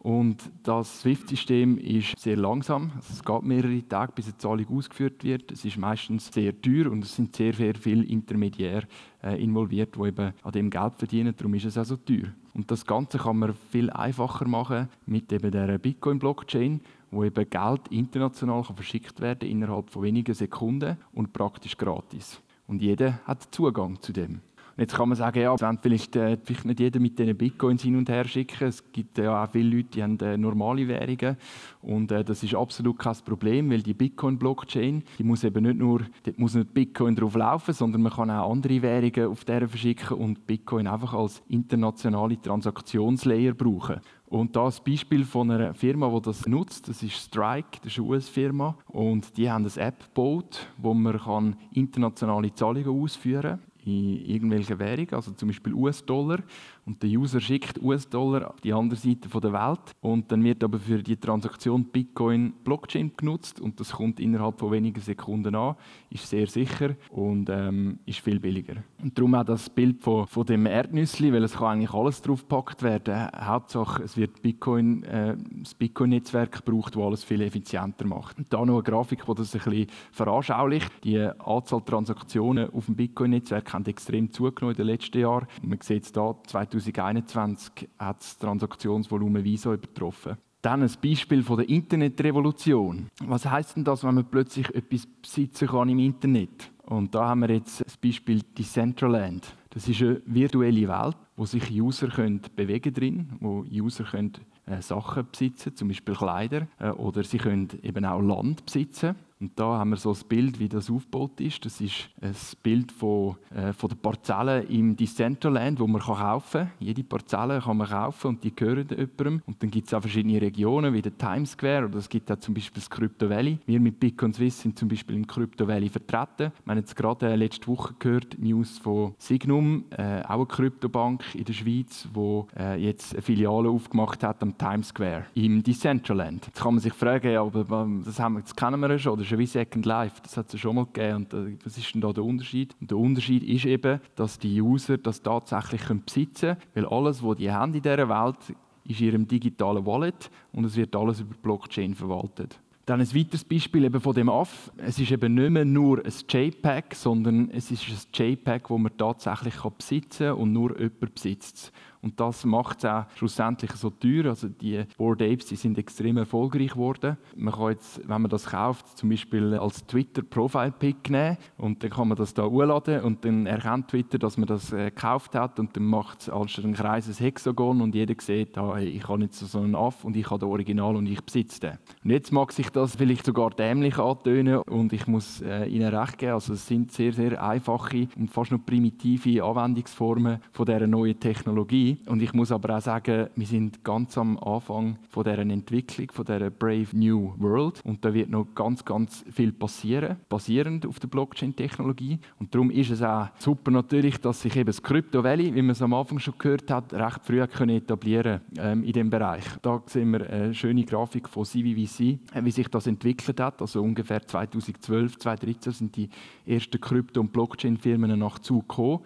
Und 0.07 0.51
das 0.63 1.01
SWIFT-System 1.01 1.79
ist 1.79 2.19
sehr 2.19 2.37
langsam. 2.37 2.93
Es 3.11 3.25
geht 3.25 3.43
mehrere 3.43 3.83
Tage, 3.89 4.13
bis 4.15 4.27
eine 4.27 4.39
Zahlung 4.39 4.67
ausgeführt 4.69 5.25
wird. 5.25 5.51
Es 5.51 5.65
ist 5.65 5.79
meistens 5.79 6.33
sehr 6.33 6.61
teuer 6.61 6.93
und 6.93 7.03
es 7.03 7.17
sind 7.17 7.35
sehr, 7.35 7.53
sehr 7.53 7.75
viele 7.75 8.05
Intermediäre 8.05 8.87
äh, 9.23 9.43
involviert, 9.43 9.97
die 9.97 10.07
eben 10.07 10.33
an 10.45 10.53
dem 10.53 10.71
Geld 10.71 10.95
verdienen. 10.97 11.35
Darum 11.37 11.55
ist 11.55 11.65
es 11.65 11.77
auch 11.77 11.85
so 11.85 11.97
teuer. 11.97 12.33
Und 12.55 12.71
das 12.71 12.87
Ganze 12.87 13.19
kann 13.19 13.39
man 13.39 13.55
viel 13.71 13.91
einfacher 13.91 14.47
machen 14.47 14.89
mit 15.07 15.33
eben 15.33 15.51
der 15.51 15.77
Bitcoin-Blockchain, 15.79 16.81
wo 17.11 17.25
eben 17.25 17.49
Geld 17.49 17.89
international 17.91 18.63
kann 18.63 18.77
verschickt 18.77 19.21
werden 19.21 19.49
innerhalb 19.49 19.91
von 19.91 20.03
wenigen 20.03 20.35
Sekunden 20.35 20.97
und 21.13 21.33
praktisch 21.33 21.77
gratis. 21.77 22.41
Und 22.67 22.83
jeder 22.83 23.21
hat 23.25 23.55
Zugang 23.55 24.01
zu 24.01 24.13
dem. 24.13 24.41
Und 24.77 24.83
jetzt 24.83 24.95
kann 24.95 25.09
man 25.09 25.17
sagen, 25.17 25.41
ja, 25.41 25.59
wenn 25.59 25.79
vielleicht, 25.79 26.17
äh, 26.17 26.37
vielleicht 26.45 26.67
nicht 26.67 26.81
jeder 26.81 27.01
mit 27.01 27.19
diesen 27.19 27.35
Bitcoins 27.35 27.83
hin 27.83 27.97
und 27.97 28.11
her 28.11 28.27
schicken. 28.27 28.69
Es 28.69 28.85
gibt 28.93 29.17
ja 29.17 29.43
auch 29.43 29.51
viele 29.51 29.75
Leute, 29.75 29.89
die 29.89 30.03
haben 30.03 30.21
äh, 30.21 30.37
normale 30.37 30.87
Währungen. 30.87 31.39
Und 31.81 32.13
äh, 32.13 32.23
das 32.23 32.43
ist 32.43 32.55
absolut 32.55 32.99
kein 32.99 33.17
Problem, 33.25 33.71
weil 33.71 33.81
die 33.81 33.95
Bitcoin-Blockchain, 33.95 35.03
die 35.19 35.25
muss 35.25 35.45
eben 35.45 35.65
nicht 35.65 35.79
nur, 35.79 36.03
dort 36.25 36.39
muss 36.39 36.55
nicht 36.55 36.75
Bitcoin 36.75 37.17
drauf 37.17 37.37
laufen, 37.37 37.73
sondern 37.73 38.03
man 38.03 38.13
kann 38.13 38.31
auch 38.31 38.51
andere 38.51 38.83
Währungen 38.83 39.33
auf 39.33 39.47
der 39.47 39.67
verschicken 39.67 40.19
und 40.19 40.47
Bitcoin 40.47 40.87
einfach 40.87 41.15
als 41.15 41.43
internationale 41.49 42.39
Transaktionslayer 42.39 43.55
brauchen. 43.55 44.03
Und 44.29 44.57
das 44.57 44.83
Beispiel 44.83 45.25
von 45.25 45.51
einer 45.51 45.73
Firma, 45.75 46.09
die 46.09 46.23
das 46.23 46.47
nutzt, 46.47 46.89
das 46.89 47.03
ist 47.03 47.15
Strike, 47.15 47.79
das 47.83 47.93
ist 47.93 47.99
eine 47.99 48.09
US-Firma. 48.09 48.77
Und 48.89 49.37
die 49.37 49.51
haben 49.51 49.65
eine 49.65 49.83
App 49.83 50.01
gebaut, 50.03 50.67
wo 50.79 50.95
man 50.95 51.57
internationale 51.73 52.53
Zahlungen 52.53 53.03
ausführen 53.03 53.61
kann 53.61 53.61
in 53.87 54.27
irgendwelchen 54.27 54.79
Währungen, 54.81 55.15
also 55.15 55.31
zum 55.31 55.49
Beispiel 55.49 55.73
US-Dollar. 55.73 56.41
Und 56.87 57.03
der 57.03 57.11
User 57.11 57.41
schickt 57.41 57.83
US-Dollar 57.83 58.51
auf 58.51 58.61
die 58.61 58.73
andere 58.73 58.99
Seite 58.99 59.29
der 59.29 59.53
Welt. 59.53 59.81
Und 60.01 60.31
dann 60.31 60.45
wird 60.45 60.63
aber 60.63 60.79
für 60.79 61.03
die 61.03 61.17
Transaktion 61.17 61.85
Bitcoin 61.85 62.53
Blockchain 62.63 63.13
genutzt 63.17 63.61
und 63.61 63.81
das 63.81 63.93
kommt 63.93 64.21
innerhalb 64.21 64.61
von 64.61 64.71
wenigen 64.71 65.01
Sekunden 65.01 65.55
an, 65.57 65.75
ist 66.11 66.31
sehr 66.31 66.47
sicher 66.47 66.95
und 67.11 67.49
ähm, 67.51 67.99
ist 68.07 68.21
viel 68.21 68.39
billiger. 68.39 68.77
Und 69.03 69.19
darum 69.19 69.35
auch 69.35 69.45
das 69.45 69.69
Bild 69.69 70.01
von, 70.01 70.29
von 70.29 70.47
dem 70.47 70.67
Erdnüssli, 70.67 71.33
weil 71.33 71.43
es 71.43 71.55
kann 71.55 71.79
eigentlich 71.79 71.93
alles 71.93 72.23
drauf 72.23 72.43
gepackt 72.43 72.83
werden. 72.85 73.31
Hauptsache, 73.37 74.05
es 74.05 74.17
wird 74.17 74.41
Bitcoin, 74.41 75.03
äh, 75.05 75.37
das 75.63 75.75
Bitcoin-Netzwerk 75.75 76.65
gebraucht, 76.65 76.95
das 76.95 77.03
alles 77.03 77.25
viel 77.25 77.41
effizienter 77.41 78.07
macht. 78.07 78.39
Und 78.39 78.53
da 78.53 78.65
noch 78.65 78.75
eine 78.75 78.83
Grafik, 78.85 79.25
die 79.27 79.35
das 79.35 79.55
ein 79.55 79.61
bisschen 79.61 79.87
veranschaulicht. 80.13 80.93
Die 81.03 81.19
Anzahl 81.19 81.83
Transaktionen 81.83 82.71
auf 82.71 82.87
dem 82.87 82.95
Bitcoin-Netzwerk 82.95 83.73
haben 83.73 83.85
extrem 83.87 84.31
zugenommen 84.31 84.77
in 84.77 84.79
den 84.79 84.87
letzten 84.87 85.19
Jahren. 85.19 85.49
Man 85.63 85.81
sieht 85.81 86.05
es 86.05 86.13
hier, 86.13 86.37
2021 86.81 87.89
hat 87.99 88.21
das 88.21 88.39
Transaktionsvolumen 88.39 89.45
Visa 89.45 89.73
übertroffen. 89.73 90.37
Dann 90.63 90.83
ein 90.83 90.91
Beispiel 91.03 91.43
von 91.43 91.59
der 91.59 91.69
Internetrevolution. 91.69 93.07
Was 93.25 93.47
heißt 93.47 93.77
denn 93.77 93.85
das, 93.85 94.03
wenn 94.03 94.17
man 94.17 94.25
plötzlich 94.25 94.69
etwas 94.75 95.07
besitzen 95.07 95.69
kann 95.69 95.89
im 95.89 95.99
Internet? 95.99 96.71
Und 96.87 97.15
da 97.15 97.29
haben 97.29 97.41
wir 97.41 97.51
jetzt 97.51 97.85
das 97.85 97.97
Beispiel 97.97 98.43
Decentraland. 98.57 99.47
Das 99.71 99.89
ist 99.89 100.01
eine 100.01 100.23
virtuelle 100.25 100.89
Welt, 100.89 101.17
wo 101.37 101.45
sich 101.45 101.71
User 101.71 102.09
können 102.09 102.41
bewegen 102.55 102.95
drin, 102.95 103.29
wo 103.41 103.65
User 103.71 104.05
können 104.05 104.33
äh, 104.67 104.81
Sachen 104.81 105.27
besitzen, 105.31 105.77
zum 105.77 105.89
Beispiel 105.89 106.15
Kleider, 106.15 106.67
äh, 106.79 106.91
oder 106.91 107.23
sie 107.23 107.39
können 107.39 107.69
eben 107.83 108.05
auch 108.05 108.21
Land 108.21 108.65
besitzen. 108.65 109.15
Und 109.39 109.53
da 109.57 109.79
haben 109.79 109.91
wir 109.91 109.97
so 109.97 110.13
ein 110.13 110.29
Bild, 110.29 110.59
wie 110.59 110.69
das 110.69 110.91
aufgebaut 110.91 111.41
ist. 111.41 111.65
Das 111.65 111.81
ist 111.81 112.09
ein 112.23 112.35
Bild 112.63 112.91
von, 112.91 113.37
äh, 113.55 113.73
von 113.75 113.91
der 113.91 113.97
Parzelle 113.97 114.63
im 114.63 114.97
Decentraland, 114.97 115.79
wo 115.79 115.87
man 115.87 116.01
kaufen 116.01 116.61
kann. 116.61 116.71
Jede 116.79 117.05
Parzelle 117.05 117.61
kann 117.61 117.77
man 117.77 117.89
kaufen 117.89 118.29
und 118.29 118.45
die 118.45 118.55
gehören 118.55 118.89
jemandem. 118.89 119.43
Und 119.47 119.63
dann 119.63 119.71
gibt 119.71 119.89
es 119.89 119.95
auch 119.95 120.01
verschiedene 120.01 120.41
Regionen, 120.41 120.95
wie 120.95 121.03
der 121.03 121.17
Times 121.17 121.53
Square 121.53 121.87
oder 121.87 121.99
es 121.99 122.09
gibt 122.09 122.33
auch 122.33 122.39
zum 122.39 122.55
Beispiel 122.55 122.81
das 122.81 122.89
Crypto 122.89 123.29
Valley. 123.29 123.59
Wir 123.67 123.79
mit 123.79 124.01
Bitcoin 124.01 124.33
Swiss 124.33 124.61
sind 124.63 124.79
zum 124.79 124.89
Beispiel 124.89 125.17
im 125.17 125.27
Crypto 125.27 125.69
Valley 125.69 125.91
vertreten. 125.91 126.53
Wir 126.65 126.71
haben 126.71 126.79
jetzt 126.79 126.97
gerade 126.97 127.29
äh, 127.29 127.37
letzte 127.37 127.67
Woche 127.67 127.95
gehört, 127.99 128.39
News 128.39 128.79
von 128.79 129.15
Signum, 129.19 129.85
äh, 129.91 130.23
auch 130.23 130.37
eine 130.37 130.47
Kryptobank 130.47 131.35
in 131.35 131.45
der 131.45 131.53
Schweiz, 131.53 132.09
die 132.15 132.43
äh, 132.59 132.77
jetzt 132.77 133.13
eine 133.13 133.23
Filiale 133.23 133.69
aufgemacht 133.69 134.23
hat 134.23 134.43
am 134.43 134.57
Times 134.57 134.89
Square 134.89 135.27
im 135.35 135.63
Decentraland. 135.63 136.47
Jetzt 136.47 136.63
kann 136.63 136.75
man 136.75 136.81
sich 136.81 136.95
fragen, 136.95 137.37
aber 137.37 137.83
ähm, 137.83 138.03
das, 138.03 138.19
haben 138.19 138.35
wir, 138.35 138.41
das 138.41 138.57
kennen 138.57 138.81
wir 138.81 138.91
ja 138.91 138.99
schon, 138.99 139.26
das 139.27 139.33
ist 139.33 139.33
ja 139.33 139.39
wie 139.39 139.47
Second 139.47 139.87
Life, 139.87 140.21
das 140.23 140.37
hat 140.37 140.47
es 140.47 140.53
ja 140.53 140.59
schon 140.61 140.77
mal 140.77 140.87
gegeben. 140.87 141.17
Und 141.17 141.35
äh, 141.35 141.57
was 141.65 141.77
ist 141.77 141.93
denn 141.93 142.01
da 142.01 142.13
der 142.13 142.23
Unterschied? 142.23 142.77
Und 142.81 142.91
der 142.91 142.99
Unterschied 142.99 143.43
ist 143.43 143.65
eben, 143.65 144.01
dass 144.15 144.39
die 144.39 144.61
User 144.61 144.99
das 144.99 145.21
tatsächlich 145.21 145.83
besitzen 146.05 146.57
können, 146.57 146.61
weil 146.75 146.87
alles, 146.87 147.23
was 147.25 147.37
die 147.37 147.51
haben 147.51 147.75
in 147.75 147.83
dieser 147.83 148.09
Welt, 148.09 148.37
ist 148.85 149.01
in 149.01 149.07
ihrem 149.07 149.27
digitalen 149.27 149.85
Wallet 149.85 150.31
und 150.53 150.65
es 150.65 150.77
wird 150.77 150.95
alles 150.95 151.21
über 151.21 151.35
Blockchain 151.43 151.95
verwaltet. 151.95 152.61
Dann 152.85 153.01
ein 153.01 153.15
weiteres 153.17 153.43
Beispiel 153.43 153.83
eben 153.83 154.01
von 154.01 154.15
dem 154.15 154.29
AF. 154.29 154.71
Es 154.77 155.01
ist 155.01 155.11
eben 155.11 155.35
nicht 155.35 155.51
mehr 155.51 155.65
nur 155.65 156.05
ein 156.05 156.13
JPEG, 156.29 156.95
sondern 156.95 157.51
es 157.51 157.73
ist 157.73 157.85
ein 157.89 157.97
JPEG, 158.15 158.63
das 158.69 158.79
man 158.79 158.97
tatsächlich 158.97 159.57
besitzen 159.77 160.29
kann 160.29 160.37
und 160.37 160.53
nur 160.53 160.79
jemand 160.79 161.15
besitzt 161.17 161.57
es. 161.57 161.73
Und 162.07 162.21
das 162.21 162.45
macht 162.45 162.79
es 162.79 162.85
auch 162.85 163.07
schlussendlich 163.17 163.73
so 163.73 163.91
teuer. 163.91 164.27
Also 164.27 164.47
die 164.49 164.85
Board 164.97 165.21
Apes 165.23 165.47
die 165.47 165.57
sind 165.57 165.77
extrem 165.77 166.19
erfolgreich 166.19 166.71
geworden. 166.71 167.17
Man 167.35 167.53
kann 167.53 167.71
jetzt, 167.71 168.01
wenn 168.09 168.23
man 168.23 168.31
das 168.31 168.47
kauft, 168.47 168.97
zum 168.97 169.09
Beispiel 169.09 169.55
als 169.55 169.85
Twitter 169.89 170.23
Profile 170.23 170.71
Pic 170.71 171.11
nehmen 171.11 171.37
und 171.59 171.83
dann 171.83 171.91
kann 171.91 172.07
man 172.07 172.17
das 172.17 172.33
da 172.33 172.45
hochladen 172.45 173.01
und 173.01 173.25
dann 173.25 173.47
erkennt 173.47 173.89
Twitter, 173.89 174.19
dass 174.19 174.37
man 174.37 174.47
das 174.47 174.73
äh, 174.73 174.91
gekauft 174.91 175.35
hat 175.35 175.59
und 175.59 175.77
dann 175.77 175.85
macht 175.85 176.21
es 176.21 176.29
als 176.29 176.57
ein 176.59 176.75
Kreis 176.75 177.09
ein 177.09 177.15
Hexagon 177.15 177.81
und 177.81 177.93
jeder 177.97 178.15
sieht, 178.21 178.57
ah, 178.57 178.77
hey, 178.77 178.87
ich 178.87 179.09
habe 179.09 179.25
jetzt 179.25 179.41
so 179.41 179.59
einen 179.59 179.75
Aff 179.75 180.05
und 180.05 180.15
ich 180.15 180.31
habe 180.31 180.39
den 180.39 180.49
Original 180.49 180.95
und 180.95 181.07
ich 181.07 181.21
besitze 181.21 181.59
den. 181.59 181.79
Und 182.05 182.11
jetzt 182.11 182.31
mag 182.31 182.53
sich 182.53 182.71
das 182.71 182.95
vielleicht 182.95 183.27
sogar 183.27 183.51
dämlich 183.51 183.99
antönen 183.99 184.59
und 184.59 184.93
ich 184.93 185.09
muss 185.09 185.43
äh, 185.43 185.67
Ihnen 185.67 185.93
recht 185.93 186.19
geben, 186.19 186.35
also 186.35 186.53
es 186.53 186.69
sind 186.69 186.93
sehr, 186.93 187.13
sehr 187.13 187.43
einfache 187.43 188.07
und 188.17 188.31
fast 188.31 188.53
noch 188.53 188.65
primitive 188.65 189.43
Anwendungsformen 189.43 190.39
von 190.53 190.67
dieser 190.67 190.87
neuen 190.87 191.19
Technologie. 191.19 191.96
Und 192.07 192.23
ich 192.23 192.33
muss 192.33 192.53
aber 192.53 192.77
auch 192.77 192.81
sagen, 192.81 193.29
wir 193.35 193.47
sind 193.47 193.85
ganz 193.85 194.17
am 194.19 194.39
Anfang 194.39 194.99
von 195.09 195.25
deren 195.25 195.51
Entwicklung, 195.51 196.11
von 196.13 196.25
der 196.25 196.51
Brave 196.51 196.89
New 196.93 197.35
World. 197.39 197.81
Und 197.85 198.05
da 198.05 198.13
wird 198.13 198.31
noch 198.31 198.47
ganz, 198.55 198.85
ganz 198.85 199.25
viel 199.31 199.53
passieren, 199.53 200.17
basierend 200.29 200.87
auf 200.87 201.01
der 201.01 201.09
Blockchain-Technologie. 201.09 202.19
Und 202.39 202.55
darum 202.55 202.71
ist 202.71 202.91
es 202.91 203.03
auch 203.03 203.29
super 203.39 203.71
natürlich, 203.71 204.19
dass 204.21 204.43
sich 204.43 204.57
eben 204.57 204.67
das 204.67 204.83
Crypto 204.83 205.23
Valley, 205.23 205.55
wie 205.55 205.63
man 205.63 205.71
es 205.71 205.83
am 205.83 205.95
Anfang 205.95 206.19
schon 206.19 206.35
gehört 206.39 206.71
hat, 206.71 206.93
recht 206.93 207.25
früh 207.25 207.47
können 207.47 207.77
etablieren 207.77 208.41
ähm, 208.59 208.83
in 208.85 208.93
dem 208.93 209.11
Bereich. 209.11 209.45
Da 209.63 209.83
sehen 209.87 210.11
wir 210.13 210.29
eine 210.29 210.55
schöne 210.55 210.85
Grafik 210.85 211.29
von 211.29 211.45
CVVC, 211.45 212.01
äh, 212.35 212.43
wie 212.43 212.51
sich 212.51 212.69
das 212.69 212.87
entwickelt 212.87 213.41
hat. 213.41 213.61
Also 213.61 213.83
ungefähr 213.83 214.27
2012, 214.27 215.19
2013 215.19 215.73
sind 215.73 215.97
die 215.97 216.09
ersten 216.47 216.81
Krypto- 216.81 217.21
und 217.21 217.33
Blockchain-Firmen 217.33 218.19
nach 218.19 218.39
Zug 218.39 218.69
gekommen. 218.69 219.01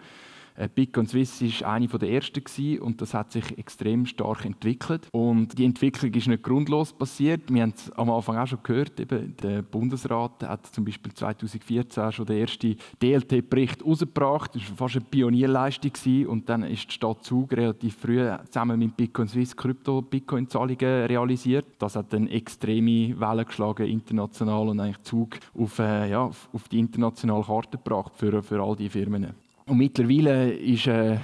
Äh, 0.61 0.69
Bitcoin 0.73 1.07
Swiss 1.07 1.41
war 1.61 1.71
eine 1.71 1.87
der 1.87 2.09
ersten 2.09 2.79
und 2.79 3.01
das 3.01 3.15
hat 3.15 3.31
sich 3.31 3.57
extrem 3.57 4.05
stark 4.05 4.45
entwickelt. 4.45 5.07
Und 5.11 5.57
die 5.57 5.65
Entwicklung 5.65 6.13
ist 6.13 6.27
nicht 6.27 6.43
grundlos 6.43 6.93
passiert. 6.93 7.51
Wir 7.51 7.63
haben 7.63 7.73
es 7.75 7.91
am 7.93 8.11
Anfang 8.11 8.37
auch 8.37 8.45
schon 8.45 8.59
gehört, 8.61 8.99
eben 8.99 9.35
der 9.37 9.63
Bundesrat 9.63 10.43
hat 10.43 10.67
zum 10.67 10.85
Beispiel 10.85 11.13
2014 11.13 12.11
schon 12.11 12.25
den 12.27 12.37
ersten 12.37 12.75
DLT-Bericht 13.01 13.81
herausgebracht. 13.81 14.53
Das 14.53 14.69
war 14.69 14.77
fast 14.77 14.97
eine 14.97 15.05
Pionierleistung 15.05 16.27
und 16.27 16.47
dann 16.47 16.63
ist 16.63 16.89
die 16.89 16.93
Stadt 16.93 17.23
Zug 17.23 17.53
relativ 17.53 17.95
früh 17.95 18.23
zusammen 18.45 18.77
mit 18.77 18.95
Bitcoin 18.95 19.27
Swiss 19.27 19.55
Krypto-Bitcoin-Zahlungen 19.55 21.05
realisiert. 21.05 21.65
Das 21.79 21.95
hat 21.95 22.13
dann 22.13 22.27
extreme 22.27 23.19
Wellen 23.19 23.45
geschlagen 23.45 23.87
international 23.87 24.69
und 24.69 24.79
eigentlich 24.79 25.01
Zug 25.01 25.39
auf, 25.57 25.79
äh, 25.79 26.11
ja, 26.11 26.21
auf 26.25 26.67
die 26.69 26.77
internationale 26.77 27.43
Karte 27.43 27.77
gebracht 27.77 28.13
für, 28.15 28.43
für 28.43 28.61
all 28.61 28.75
die 28.75 28.89
Firmen. 28.89 29.33
Und 29.65 29.77
mittlerweile 29.77 30.51
ist 30.51 30.87
äh, 30.87 31.17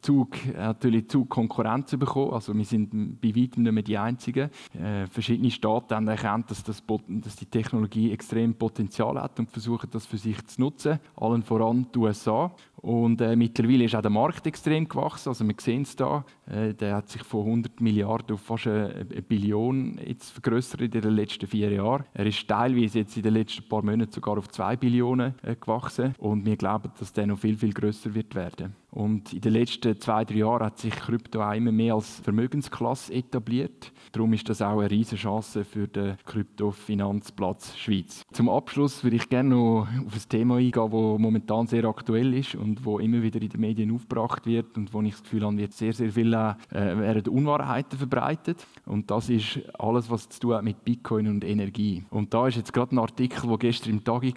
Zug 0.00 0.36
natürlich 0.54 1.08
Zug 1.08 1.28
Konkurrenz 1.28 1.96
bekommen. 1.96 2.32
Also 2.32 2.56
wir 2.56 2.64
sind 2.64 3.20
bei 3.20 3.34
weitem 3.34 3.62
nicht 3.62 3.72
mehr 3.72 3.82
die 3.82 3.98
Einzigen. 3.98 4.50
Äh, 4.74 5.06
verschiedene 5.06 5.50
Staaten 5.50 5.94
haben 5.94 6.08
erkannt, 6.08 6.50
dass, 6.50 6.62
das, 6.62 6.82
dass 7.08 7.36
die 7.36 7.46
Technologie 7.46 8.12
extrem 8.12 8.54
Potenzial 8.54 9.20
hat 9.20 9.38
und 9.38 9.50
versuchen 9.50 9.88
das 9.90 10.06
für 10.06 10.18
sich 10.18 10.44
zu 10.46 10.60
nutzen. 10.60 10.98
Allen 11.16 11.42
voran 11.42 11.86
die 11.94 11.98
USA. 11.98 12.54
Und 12.76 13.20
äh, 13.20 13.36
mittlerweile 13.36 13.84
ist 13.84 13.94
auch 13.94 14.02
der 14.02 14.10
Markt 14.10 14.46
extrem 14.46 14.88
gewachsen. 14.88 15.28
Also 15.28 15.46
wir 15.46 15.54
sehen 15.58 15.82
es 15.82 15.94
da. 15.94 16.24
Äh, 16.46 16.74
der 16.74 16.96
hat 16.96 17.08
sich 17.08 17.22
von 17.22 17.46
100 17.46 17.80
Milliarden 17.80 18.34
auf 18.34 18.40
fast 18.40 18.66
eine, 18.66 19.06
eine 19.08 19.22
Billion 19.22 20.00
jetzt 20.04 20.30
vergrößert 20.30 20.80
in 20.80 20.90
den 20.90 21.14
letzten 21.14 21.46
vier 21.46 21.70
Jahren. 21.70 22.04
Er 22.12 22.26
ist 22.26 22.46
teilweise 22.48 23.00
jetzt 23.00 23.16
in 23.16 23.22
den 23.22 23.34
letzten 23.34 23.68
paar 23.68 23.84
Monaten 23.84 24.10
sogar 24.10 24.36
auf 24.36 24.48
zwei 24.48 24.76
Billionen 24.76 25.34
äh, 25.42 25.54
gewachsen. 25.54 26.14
Und 26.18 26.44
wir 26.44 26.56
glauben, 26.56 26.90
dass 26.98 27.12
der 27.12 27.28
noch 27.28 27.38
viel, 27.38 27.56
viel 27.56 27.72
größer 27.72 27.91
wird 28.14 28.34
werden. 28.34 28.81
Und 28.92 29.32
in 29.32 29.40
den 29.40 29.54
letzten 29.54 29.98
zwei, 30.00 30.24
drei 30.24 30.36
Jahren 30.36 30.66
hat 30.66 30.78
sich 30.78 30.94
Krypto 30.94 31.42
auch 31.42 31.54
immer 31.54 31.72
mehr 31.72 31.94
als 31.94 32.20
Vermögensklasse 32.20 33.14
etabliert. 33.14 33.90
Darum 34.12 34.34
ist 34.34 34.48
das 34.50 34.60
auch 34.60 34.80
eine 34.80 34.90
riesige 34.90 35.22
Chance 35.22 35.64
für 35.64 35.88
den 35.88 36.16
Kryptofinanzplatz 36.26 37.78
Schweiz. 37.78 38.22
Zum 38.32 38.50
Abschluss 38.50 39.02
würde 39.02 39.16
ich 39.16 39.30
gerne 39.30 39.48
noch 39.48 39.88
auf 40.06 40.14
ein 40.14 40.28
Thema 40.28 40.56
eingehen, 40.56 40.90
das 40.90 40.90
momentan 40.90 41.66
sehr 41.66 41.84
aktuell 41.86 42.34
ist 42.34 42.54
und 42.54 42.84
wo 42.84 42.98
immer 42.98 43.22
wieder 43.22 43.40
in 43.40 43.48
den 43.48 43.60
Medien 43.60 43.94
aufgebracht 43.94 44.44
wird 44.44 44.76
und 44.76 44.92
wo 44.92 45.00
ich 45.00 45.12
das 45.12 45.22
Gefühl 45.22 45.46
habe, 45.46 45.56
wird 45.56 45.72
sehr, 45.72 45.94
sehr 45.94 46.12
viele 46.12 46.58
äh, 46.70 47.22
Unwahrheiten 47.30 47.98
verbreitet. 47.98 48.66
Und 48.84 49.10
das 49.10 49.30
ist 49.30 49.60
alles, 49.78 50.10
was 50.10 50.28
zu 50.28 50.40
tun 50.40 50.54
hat 50.54 50.64
mit 50.64 50.84
Bitcoin 50.84 51.28
und 51.28 51.44
Energie. 51.44 52.04
Und 52.10 52.34
da 52.34 52.46
ist 52.46 52.56
jetzt 52.56 52.74
gerade 52.74 52.94
ein 52.94 52.98
Artikel, 52.98 53.48
der 53.48 53.56
gestern 53.56 53.90
im 53.90 54.04
Tag 54.04 54.22
war. 54.22 54.32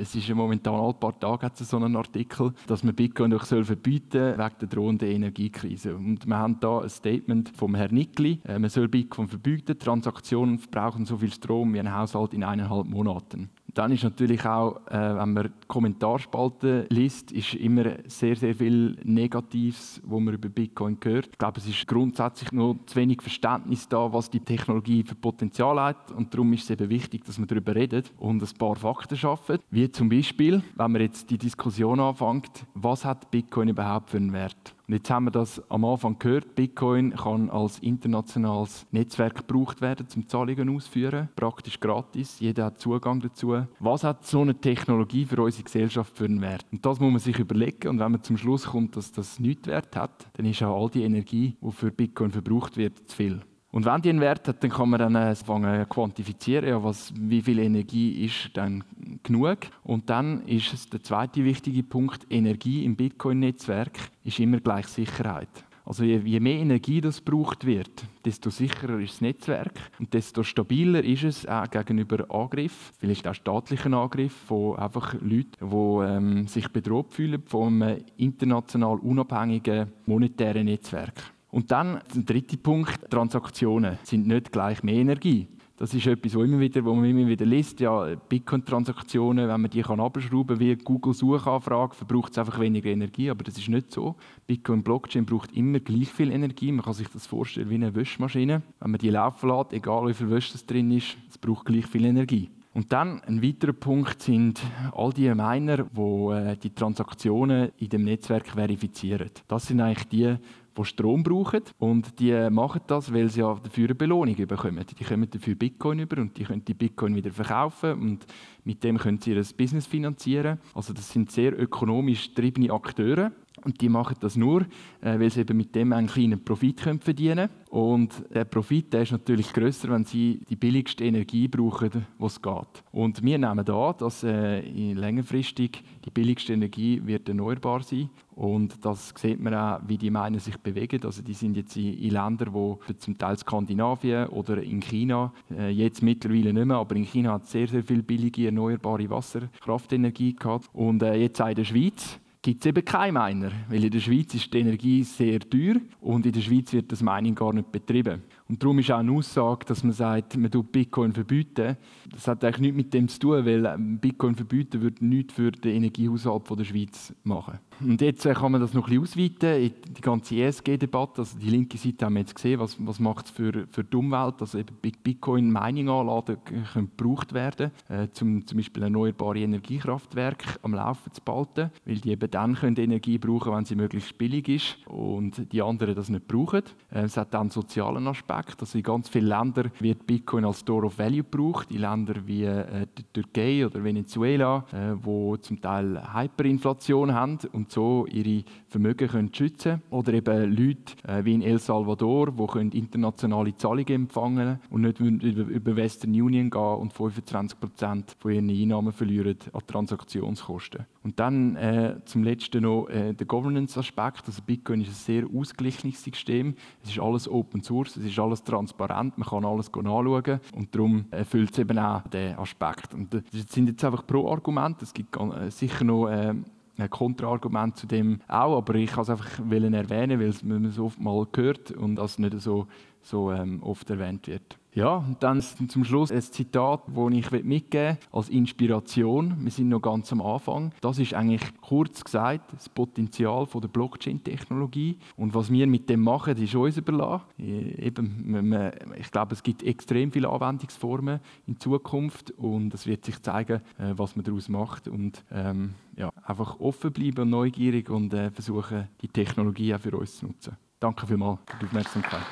Es 0.00 0.14
ist 0.14 0.28
ja 0.28 0.34
momentan 0.34 0.74
alle 0.74 0.92
paar 0.92 1.18
Tage 1.18 1.50
so 1.54 1.76
einen 1.78 1.96
Artikel, 1.96 2.52
dass 2.66 2.84
man 2.84 2.94
Bitcoin 2.94 3.30
durch 3.30 3.46
verbieten 3.70 4.36
wegen 4.36 4.58
der 4.60 4.68
drohenden 4.68 5.08
Energiekrise. 5.08 5.94
Und 5.94 6.26
wir 6.26 6.36
haben 6.36 6.58
da 6.58 6.80
ein 6.80 6.88
Statement 6.88 7.50
vom 7.50 7.76
Herrn 7.76 7.94
Nickli. 7.94 8.40
Äh, 8.44 8.58
man 8.58 8.68
soll 8.68 8.88
Bitcoin 8.88 9.28
verbieten. 9.28 9.78
Transaktionen 9.78 10.58
verbrauchen 10.58 11.04
so 11.04 11.18
viel 11.18 11.32
Strom 11.32 11.72
wie 11.72 11.78
ein 11.78 11.94
Haushalt 11.94 12.34
in 12.34 12.42
eineinhalb 12.42 12.88
Monaten. 12.88 13.48
Dann 13.74 13.92
ist 13.92 14.04
natürlich 14.04 14.44
auch, 14.44 14.86
äh, 14.88 15.16
wenn 15.16 15.32
man 15.32 15.44
die 15.44 15.66
Kommentarspalten 15.68 16.86
liest, 16.88 17.32
ist 17.32 17.54
immer 17.54 17.84
sehr, 18.06 18.36
sehr 18.36 18.54
viel 18.54 18.96
Negatives, 19.04 20.00
wo 20.04 20.20
man 20.20 20.34
über 20.34 20.48
Bitcoin 20.48 20.98
hört. 21.02 21.28
Ich 21.32 21.38
glaube, 21.38 21.58
es 21.58 21.68
ist 21.68 21.86
grundsätzlich 21.86 22.52
noch 22.52 22.76
zu 22.86 22.96
wenig 22.96 23.22
Verständnis 23.22 23.88
da, 23.88 24.12
was 24.12 24.30
die 24.30 24.40
Technologie 24.40 25.02
für 25.02 25.14
Potenzial 25.14 25.80
hat. 25.80 26.10
Und 26.12 26.34
darum 26.34 26.52
ist 26.52 26.64
es 26.64 26.70
eben 26.70 26.88
wichtig, 26.88 27.24
dass 27.24 27.38
man 27.38 27.48
darüber 27.48 27.74
redet 27.74 28.12
und 28.18 28.42
ein 28.42 28.58
paar 28.58 28.76
Fakten 28.76 29.16
schaffen. 29.16 29.58
Wie 29.70 29.90
zum 29.90 30.08
Beispiel, 30.08 30.62
wenn 30.76 30.92
man 30.92 31.02
jetzt 31.02 31.30
die 31.30 31.38
Diskussion 31.38 32.00
anfängt, 32.00 32.66
was 32.74 33.04
hat 33.04 33.30
Bitcoin 33.30 33.68
überhaupt 33.68 34.10
für 34.10 34.16
einen 34.16 34.32
Wert? 34.32 34.74
Und 34.90 34.94
jetzt 34.94 35.08
haben 35.08 35.26
wir 35.26 35.30
das 35.30 35.62
am 35.70 35.84
Anfang 35.84 36.18
gehört, 36.18 36.56
Bitcoin 36.56 37.14
kann 37.14 37.48
als 37.48 37.78
internationales 37.78 38.88
Netzwerk 38.90 39.36
gebraucht 39.36 39.80
werden, 39.80 40.08
zum 40.08 40.26
Zahlungen 40.26 40.68
ausführen, 40.68 41.28
praktisch 41.36 41.78
gratis, 41.78 42.40
jeder 42.40 42.64
hat 42.64 42.80
Zugang 42.80 43.20
dazu. 43.20 43.54
Was 43.78 44.02
hat 44.02 44.26
so 44.26 44.40
eine 44.40 44.56
Technologie 44.56 45.26
für 45.26 45.40
unsere 45.40 45.62
Gesellschaft 45.62 46.18
für 46.18 46.24
einen 46.24 46.40
Wert? 46.40 46.66
Und 46.72 46.84
das 46.84 46.98
muss 46.98 47.12
man 47.12 47.20
sich 47.20 47.38
überlegen 47.38 47.86
und 47.86 48.00
wenn 48.00 48.10
man 48.10 48.24
zum 48.24 48.36
Schluss 48.36 48.64
kommt, 48.64 48.96
dass 48.96 49.12
das 49.12 49.38
nichts 49.38 49.68
Wert 49.68 49.94
hat, 49.94 50.26
dann 50.32 50.46
ist 50.46 50.60
auch 50.64 50.82
all 50.82 50.90
die 50.90 51.04
Energie, 51.04 51.56
die 51.62 51.70
für 51.70 51.92
Bitcoin 51.92 52.32
verbraucht 52.32 52.76
wird, 52.76 53.08
zu 53.08 53.16
viel. 53.16 53.42
Und 53.72 53.84
wenn 53.84 54.02
die 54.02 54.08
einen 54.10 54.20
Wert 54.20 54.48
hat, 54.48 54.62
dann 54.64 54.70
kann 54.70 54.90
man 54.90 54.98
dann 54.98 55.16
anfangen 55.16 55.88
quantifizieren, 55.88 56.68
ja, 56.68 56.82
was, 56.82 57.12
wie 57.16 57.40
viel 57.40 57.60
Energie 57.60 58.24
ist 58.24 58.50
dann 58.54 58.82
genug. 59.22 59.58
Und 59.84 60.10
dann 60.10 60.44
ist 60.46 60.92
der 60.92 61.02
zweite 61.02 61.44
wichtige 61.44 61.84
Punkt, 61.84 62.26
Energie 62.30 62.84
im 62.84 62.96
Bitcoin-Netzwerk 62.96 63.98
ist 64.24 64.40
immer 64.40 64.58
gleich 64.58 64.86
Sicherheit. 64.88 65.48
Also 65.84 66.04
je, 66.04 66.18
je, 66.18 66.38
mehr 66.38 66.58
Energie 66.58 67.00
das 67.00 67.24
gebraucht 67.24 67.64
wird, 67.64 68.04
desto 68.24 68.50
sicherer 68.50 69.00
ist 69.00 69.14
das 69.14 69.20
Netzwerk 69.22 69.90
und 69.98 70.14
desto 70.14 70.44
stabiler 70.44 71.02
ist 71.02 71.24
es 71.24 71.48
auch 71.48 71.68
gegenüber 71.68 72.32
Angriff, 72.32 72.92
vielleicht 72.98 73.26
auch 73.26 73.34
staatlichen 73.34 73.94
Angriff 73.94 74.32
von 74.32 74.78
einfach 74.78 75.14
Leuten, 75.14 75.50
die 75.60 75.74
ähm, 76.06 76.46
sich 76.46 76.68
bedroht 76.68 77.12
fühlen 77.12 77.42
einem 77.52 77.98
international 78.16 78.98
unabhängigen 78.98 79.90
monetären 80.06 80.66
Netzwerk. 80.66 81.32
Und 81.50 81.70
dann 81.70 82.00
der 82.14 82.22
dritte 82.22 82.56
Punkt, 82.56 83.10
Transaktionen 83.10 83.98
sind 84.02 84.26
nicht 84.26 84.52
gleich 84.52 84.82
mehr 84.82 84.94
Energie. 84.94 85.48
Das 85.80 85.94
ist 85.94 86.06
etwas, 86.06 86.34
wo, 86.34 86.42
immer 86.42 86.60
wieder, 86.60 86.84
wo 86.84 86.94
man 86.94 87.06
immer 87.06 87.26
wieder 87.26 87.46
liest. 87.46 87.80
Ja, 87.80 88.14
Bitcoin-Transaktionen, 88.14 89.48
wenn 89.48 89.60
man 89.62 89.70
die 89.70 89.80
kann 89.80 89.98
abschrauben 89.98 90.58
kann, 90.58 90.60
wie 90.60 90.76
Google-Suchanfrage, 90.76 91.94
verbraucht 91.94 92.32
es 92.32 92.38
einfach 92.38 92.60
weniger 92.60 92.90
Energie. 92.90 93.30
Aber 93.30 93.42
das 93.44 93.56
ist 93.56 93.70
nicht 93.70 93.90
so. 93.90 94.16
Bitcoin-Blockchain 94.46 95.24
braucht 95.24 95.56
immer 95.56 95.80
gleich 95.80 96.10
viel 96.10 96.32
Energie. 96.32 96.70
Man 96.70 96.84
kann 96.84 96.92
sich 96.92 97.08
das 97.08 97.26
vorstellen 97.26 97.70
wie 97.70 97.76
eine 97.76 97.94
Wäschmaschine. 97.94 98.60
Wenn 98.78 98.90
man 98.90 98.98
die 98.98 99.08
laufen 99.08 99.48
lässt, 99.48 99.72
egal 99.72 100.06
wie 100.06 100.12
viel 100.12 100.28
Wäsche 100.28 100.58
drin 100.66 100.90
ist, 100.90 101.16
es 101.30 101.38
braucht 101.38 101.64
gleich 101.64 101.86
viel 101.86 102.04
Energie. 102.04 102.50
Und 102.74 102.92
dann 102.92 103.22
ein 103.22 103.42
weiterer 103.42 103.72
Punkt 103.72 104.20
sind 104.20 104.60
all 104.92 105.14
die 105.14 105.34
Miner, 105.34 105.78
die 105.78 106.32
äh, 106.32 106.56
die 106.56 106.74
Transaktionen 106.74 107.72
in 107.78 107.88
dem 107.88 108.04
Netzwerk 108.04 108.48
verifizieren. 108.48 109.30
Das 109.48 109.66
sind 109.66 109.80
eigentlich 109.80 110.08
die, 110.08 110.36
die 110.82 110.88
Strom 110.88 111.22
brauchen. 111.22 111.62
Und 111.78 112.18
die 112.18 112.48
machen 112.50 112.82
das, 112.86 113.12
weil 113.12 113.28
sie 113.28 113.40
ja 113.40 113.54
dafür 113.54 113.86
eine 113.86 113.94
Belohnung 113.94 114.34
bekommen. 114.34 114.84
Die 114.98 115.04
kommen 115.04 115.28
dafür 115.30 115.54
Bitcoin 115.54 116.00
über 116.00 116.20
und 116.20 116.36
die 116.36 116.44
können 116.44 116.64
die 116.64 116.74
Bitcoin 116.74 117.14
wieder 117.14 117.30
verkaufen 117.32 117.92
und 118.00 118.26
mit 118.64 118.82
dem 118.84 118.98
können 118.98 119.20
sie 119.20 119.32
ihr 119.32 119.44
Business 119.56 119.86
finanzieren. 119.86 120.58
Also 120.74 120.92
das 120.92 121.10
sind 121.10 121.30
sehr 121.30 121.58
ökonomisch 121.58 122.28
getriebene 122.28 122.72
Akteure. 122.72 123.32
Und 123.64 123.80
die 123.80 123.88
machen 123.88 124.16
das 124.20 124.36
nur, 124.36 124.62
äh, 125.00 125.18
weil 125.18 125.30
sie 125.30 125.40
eben 125.40 125.56
mit 125.56 125.74
dem 125.74 125.92
einen 125.92 126.08
kleinen 126.08 126.44
Profit 126.44 126.80
verdienen 126.80 127.48
können. 127.48 127.50
Und 127.70 128.24
der 128.34 128.44
Profit 128.44 128.92
der 128.92 129.02
ist 129.02 129.12
natürlich 129.12 129.52
größer, 129.52 129.90
wenn 129.90 130.04
sie 130.04 130.40
die 130.48 130.56
billigste 130.56 131.04
Energie 131.04 131.48
brauchen, 131.48 131.90
die 131.90 132.24
es 132.24 132.40
geht. 132.42 132.82
Und 132.92 133.22
wir 133.22 133.38
nehmen 133.38 133.68
an, 133.68 133.94
dass 133.98 134.24
äh, 134.24 134.60
längerfristig 134.92 135.82
die 136.04 136.10
billigste 136.10 136.52
Energie 136.52 137.00
wird 137.04 137.28
erneuerbar 137.28 137.82
sein 137.82 138.10
und 138.40 138.86
das 138.86 139.12
sieht 139.18 139.38
man 139.38 139.52
auch, 139.52 139.80
wie 139.86 139.98
die 139.98 140.10
Miner 140.10 140.38
sich 140.38 140.56
bewegen. 140.56 141.04
Also 141.04 141.20
die 141.20 141.34
sind 141.34 141.58
jetzt 141.58 141.76
in, 141.76 141.92
in 141.92 142.10
Ländern, 142.10 142.54
wo 142.54 142.78
zum 142.96 143.18
Teil 143.18 143.36
Skandinavien 143.36 144.28
oder 144.28 144.62
in 144.62 144.80
China, 144.80 145.34
äh, 145.50 145.68
jetzt 145.68 146.02
mittlerweile 146.02 146.54
nicht 146.54 146.64
mehr, 146.64 146.78
aber 146.78 146.96
in 146.96 147.04
China 147.04 147.34
hat 147.34 147.44
es 147.44 147.50
sehr, 147.50 147.68
sehr 147.68 147.82
viel 147.82 148.02
billige 148.02 148.46
erneuerbare 148.46 149.10
Wasserkraftenergie 149.10 150.36
gehabt. 150.36 150.70
Und 150.72 151.02
äh, 151.02 151.16
jetzt 151.16 151.42
auch 151.42 151.48
in 151.48 151.54
der 151.54 151.64
Schweiz 151.64 152.18
gibt 152.42 152.60
es 152.60 152.66
eben 152.66 152.84
keine 152.84 153.12
Miner, 153.18 153.52
weil 153.68 153.84
in 153.84 153.90
der 153.90 154.00
Schweiz 154.00 154.34
ist 154.34 154.52
die 154.52 154.60
Energie 154.60 155.02
sehr 155.02 155.40
teuer 155.40 155.76
und 156.00 156.24
in 156.24 156.32
der 156.32 156.40
Schweiz 156.40 156.72
wird 156.72 156.90
das 156.90 157.02
Mining 157.02 157.34
gar 157.34 157.52
nicht 157.52 157.70
betrieben. 157.70 158.22
Und 158.50 158.60
darum 158.60 158.80
ist 158.80 158.90
auch 158.90 158.98
eine 158.98 159.12
Aussage, 159.12 159.64
dass 159.64 159.84
man 159.84 159.92
sagt, 159.92 160.36
man 160.36 160.50
tut 160.50 160.72
Bitcoin 160.72 161.12
verbieten. 161.12 161.76
Das 162.10 162.26
hat 162.26 162.44
eigentlich 162.44 162.72
nichts 162.72 162.76
mit 162.76 162.94
dem 162.94 163.06
zu 163.06 163.20
tun, 163.20 163.46
weil 163.46 163.64
ähm, 163.64 163.98
Bitcoin 164.00 164.34
verbieten 164.34 164.82
würde 164.82 165.06
nichts 165.06 165.34
für 165.34 165.52
den 165.52 165.76
Energiehaushalt 165.76 166.50
der 166.58 166.64
Schweiz 166.64 167.14
machen. 167.22 167.60
Und 167.80 168.00
jetzt 168.00 168.26
äh, 168.26 168.34
kann 168.34 168.52
man 168.52 168.60
das 168.60 168.74
noch 168.74 168.88
bisschen 168.88 169.02
ausweiten, 169.02 169.72
die 169.88 170.00
ganze 170.00 170.34
ESG-Debatte, 170.36 171.22
also 171.22 171.38
die 171.38 171.48
linke 171.48 171.78
Seite 171.78 172.04
haben 172.04 172.14
wir 172.14 172.20
jetzt 172.20 172.34
gesehen, 172.34 172.60
was, 172.60 172.76
was 172.84 172.98
macht 172.98 173.26
es 173.26 173.30
für, 173.30 173.66
für 173.70 173.84
die 173.84 173.96
Umwelt, 173.96 174.34
also 174.40 174.58
eben 174.58 174.76
Bitcoin-Mining-Anlagen 174.82 176.38
gebraucht 176.74 177.32
werden, 177.32 177.70
äh, 177.88 178.08
zum, 178.12 178.46
zum 178.46 178.58
Beispiel 178.58 178.82
erneuerbare 178.82 179.38
Energiekraftwerke 179.38 180.58
am 180.62 180.74
Laufen 180.74 181.12
zu 181.12 181.22
behalten, 181.22 181.70
weil 181.86 181.96
die 181.96 182.10
eben 182.10 182.30
dann 182.30 182.54
können 182.54 182.76
Energie 182.76 183.18
brauchen, 183.18 183.52
wenn 183.52 183.64
sie 183.64 183.76
möglichst 183.76 184.18
billig 184.18 184.48
ist 184.48 184.76
und 184.86 185.52
die 185.52 185.62
anderen 185.62 185.94
das 185.94 186.08
nicht 186.08 186.28
brauchen. 186.28 186.62
Äh, 186.90 187.02
es 187.02 187.16
hat 187.16 187.32
dann 187.32 187.42
einen 187.42 187.50
sozialen 187.50 188.06
Aspekt, 188.08 188.39
also 188.60 188.78
in 188.78 188.84
ganz 188.84 189.08
vielen 189.08 189.26
Ländern 189.26 189.70
wird 189.80 190.06
Bitcoin 190.06 190.44
als 190.44 190.60
Store 190.60 190.86
of 190.86 190.98
Value 190.98 191.24
gebraucht, 191.24 191.70
in 191.70 191.78
Ländern 191.78 192.26
wie 192.26 192.44
äh, 192.44 192.86
die 192.96 193.04
Türkei 193.12 193.66
oder 193.66 193.82
Venezuela, 193.82 194.64
äh, 194.72 194.94
wo 195.02 195.36
zum 195.36 195.60
Teil 195.60 196.00
Hyperinflation 196.14 197.14
haben 197.14 197.38
und 197.52 197.70
so 197.70 198.06
ihre 198.06 198.44
Vermögen 198.68 199.08
können 199.08 199.34
schützen 199.34 199.82
Oder 199.90 200.14
eben 200.14 200.52
Leute 200.54 200.94
äh, 201.06 201.24
wie 201.24 201.34
in 201.34 201.42
El 201.42 201.58
Salvador, 201.58 202.32
die 202.32 202.46
können 202.46 202.72
internationale 202.72 203.56
Zahlungen 203.56 203.88
empfangen 203.88 204.60
und 204.70 204.82
nicht 204.82 205.00
über 205.00 205.76
Western 205.76 206.10
Union 206.10 206.50
gehen 206.50 206.60
und 206.60 206.92
25 206.92 207.58
Prozent 207.60 208.16
von 208.18 208.32
ihren 208.32 208.50
Einnahmen 208.50 208.92
verlieren 208.92 209.36
an 209.52 209.60
Transaktionskosten. 209.66 210.86
Und 211.02 211.18
dann 211.18 211.56
äh, 211.56 211.96
zum 212.04 212.22
Letzten 212.22 212.62
noch 212.62 212.86
äh, 212.88 213.14
der 213.14 213.26
Governance-Aspekt. 213.26 214.26
Also 214.26 214.42
Bitcoin 214.42 214.82
ist 214.82 214.88
ein 214.88 214.94
sehr 214.94 215.24
ausgeglichenes 215.34 216.02
System. 216.02 216.54
Es 216.82 216.90
ist 216.90 217.00
alles 217.00 217.28
Open 217.28 217.62
Source, 217.62 217.96
es 217.96 218.04
ist 218.04 218.18
alles 218.18 218.29
transparent, 218.38 219.18
man 219.18 219.28
kann 219.28 219.44
alles 219.44 219.72
anschauen 219.72 220.40
und 220.54 220.74
darum 220.74 221.04
erfüllt 221.10 221.52
es 221.52 221.58
eben 221.58 221.78
auch 221.78 222.02
den 222.08 222.36
Aspekt. 222.36 222.94
Und 222.94 223.12
das 223.14 223.22
sind 223.48 223.68
jetzt 223.68 223.84
einfach 223.84 224.06
Pro-Argumente. 224.06 224.84
Es 224.84 224.94
gibt 224.94 225.16
äh, 225.16 225.50
sicher 225.50 225.84
noch 225.84 226.08
äh, 226.08 226.34
ein 226.80 226.90
Kontraargument 226.90 227.76
zu 227.76 227.86
dem 227.86 228.20
auch, 228.26 228.56
aber 228.56 228.74
ich 228.76 228.90
kann 228.90 229.02
es 229.02 229.10
einfach 229.10 229.38
erwähnen, 229.74 230.20
weil 230.20 230.34
man 230.44 230.64
es 230.64 230.78
oft 230.78 231.00
mal 231.00 231.26
hört 231.34 231.72
und 231.72 231.96
das 231.96 232.18
nicht 232.18 232.40
so, 232.40 232.66
so 233.02 233.32
ähm, 233.32 233.62
oft 233.62 233.88
erwähnt 233.90 234.26
wird. 234.28 234.58
Ja, 234.72 234.98
und 234.98 235.20
dann 235.20 235.40
zum 235.40 235.84
Schluss 235.84 236.12
ein 236.12 236.22
Zitat, 236.22 236.82
das 236.86 237.12
ich 237.12 237.30
mitgeben 237.42 237.96
will, 237.96 237.98
als 238.12 238.28
Inspiration. 238.28 239.36
Wir 239.40 239.50
sind 239.50 239.68
noch 239.68 239.80
ganz 239.80 240.12
am 240.12 240.20
Anfang. 240.20 240.72
Das 240.80 241.00
ist 241.00 241.12
eigentlich 241.12 241.42
kurz 241.60 242.04
gesagt 242.04 242.52
das 242.52 242.68
Potenzial 242.68 243.48
der 243.52 243.68
Blockchain-Technologie. 243.68 244.98
Und 245.16 245.34
was 245.34 245.50
wir 245.50 245.66
mit 245.66 245.90
dem 245.90 246.02
machen, 246.02 246.36
ist 246.36 246.54
uns 246.54 246.76
überlassen. 246.76 247.24
Eben, 247.36 248.54
ich 248.96 249.10
glaube, 249.10 249.34
es 249.34 249.42
gibt 249.42 249.64
extrem 249.64 250.12
viele 250.12 250.28
Anwendungsformen 250.28 251.18
in 251.46 251.58
Zukunft 251.58 252.30
und 252.32 252.72
es 252.72 252.86
wird 252.86 253.04
sich 253.04 253.20
zeigen, 253.22 253.62
äh, 253.78 253.94
was 253.96 254.14
man 254.14 254.24
daraus 254.24 254.48
macht. 254.48 254.86
Und 254.86 255.24
ähm, 255.32 255.74
ja, 255.96 256.12
einfach 256.22 256.60
offen 256.60 256.92
bleiben 256.92 257.22
und 257.22 257.30
neugierig 257.30 257.90
und 257.90 258.14
äh, 258.14 258.30
versuchen, 258.30 258.88
die 259.02 259.08
Technologie 259.08 259.74
auch 259.74 259.80
für 259.80 259.96
uns 259.96 260.18
zu 260.18 260.26
nutzen. 260.26 260.56
Danke 260.78 261.06
vielmals 261.08 261.40
für 261.46 261.58
die 261.58 261.66
Aufmerksamkeit. 261.66 262.22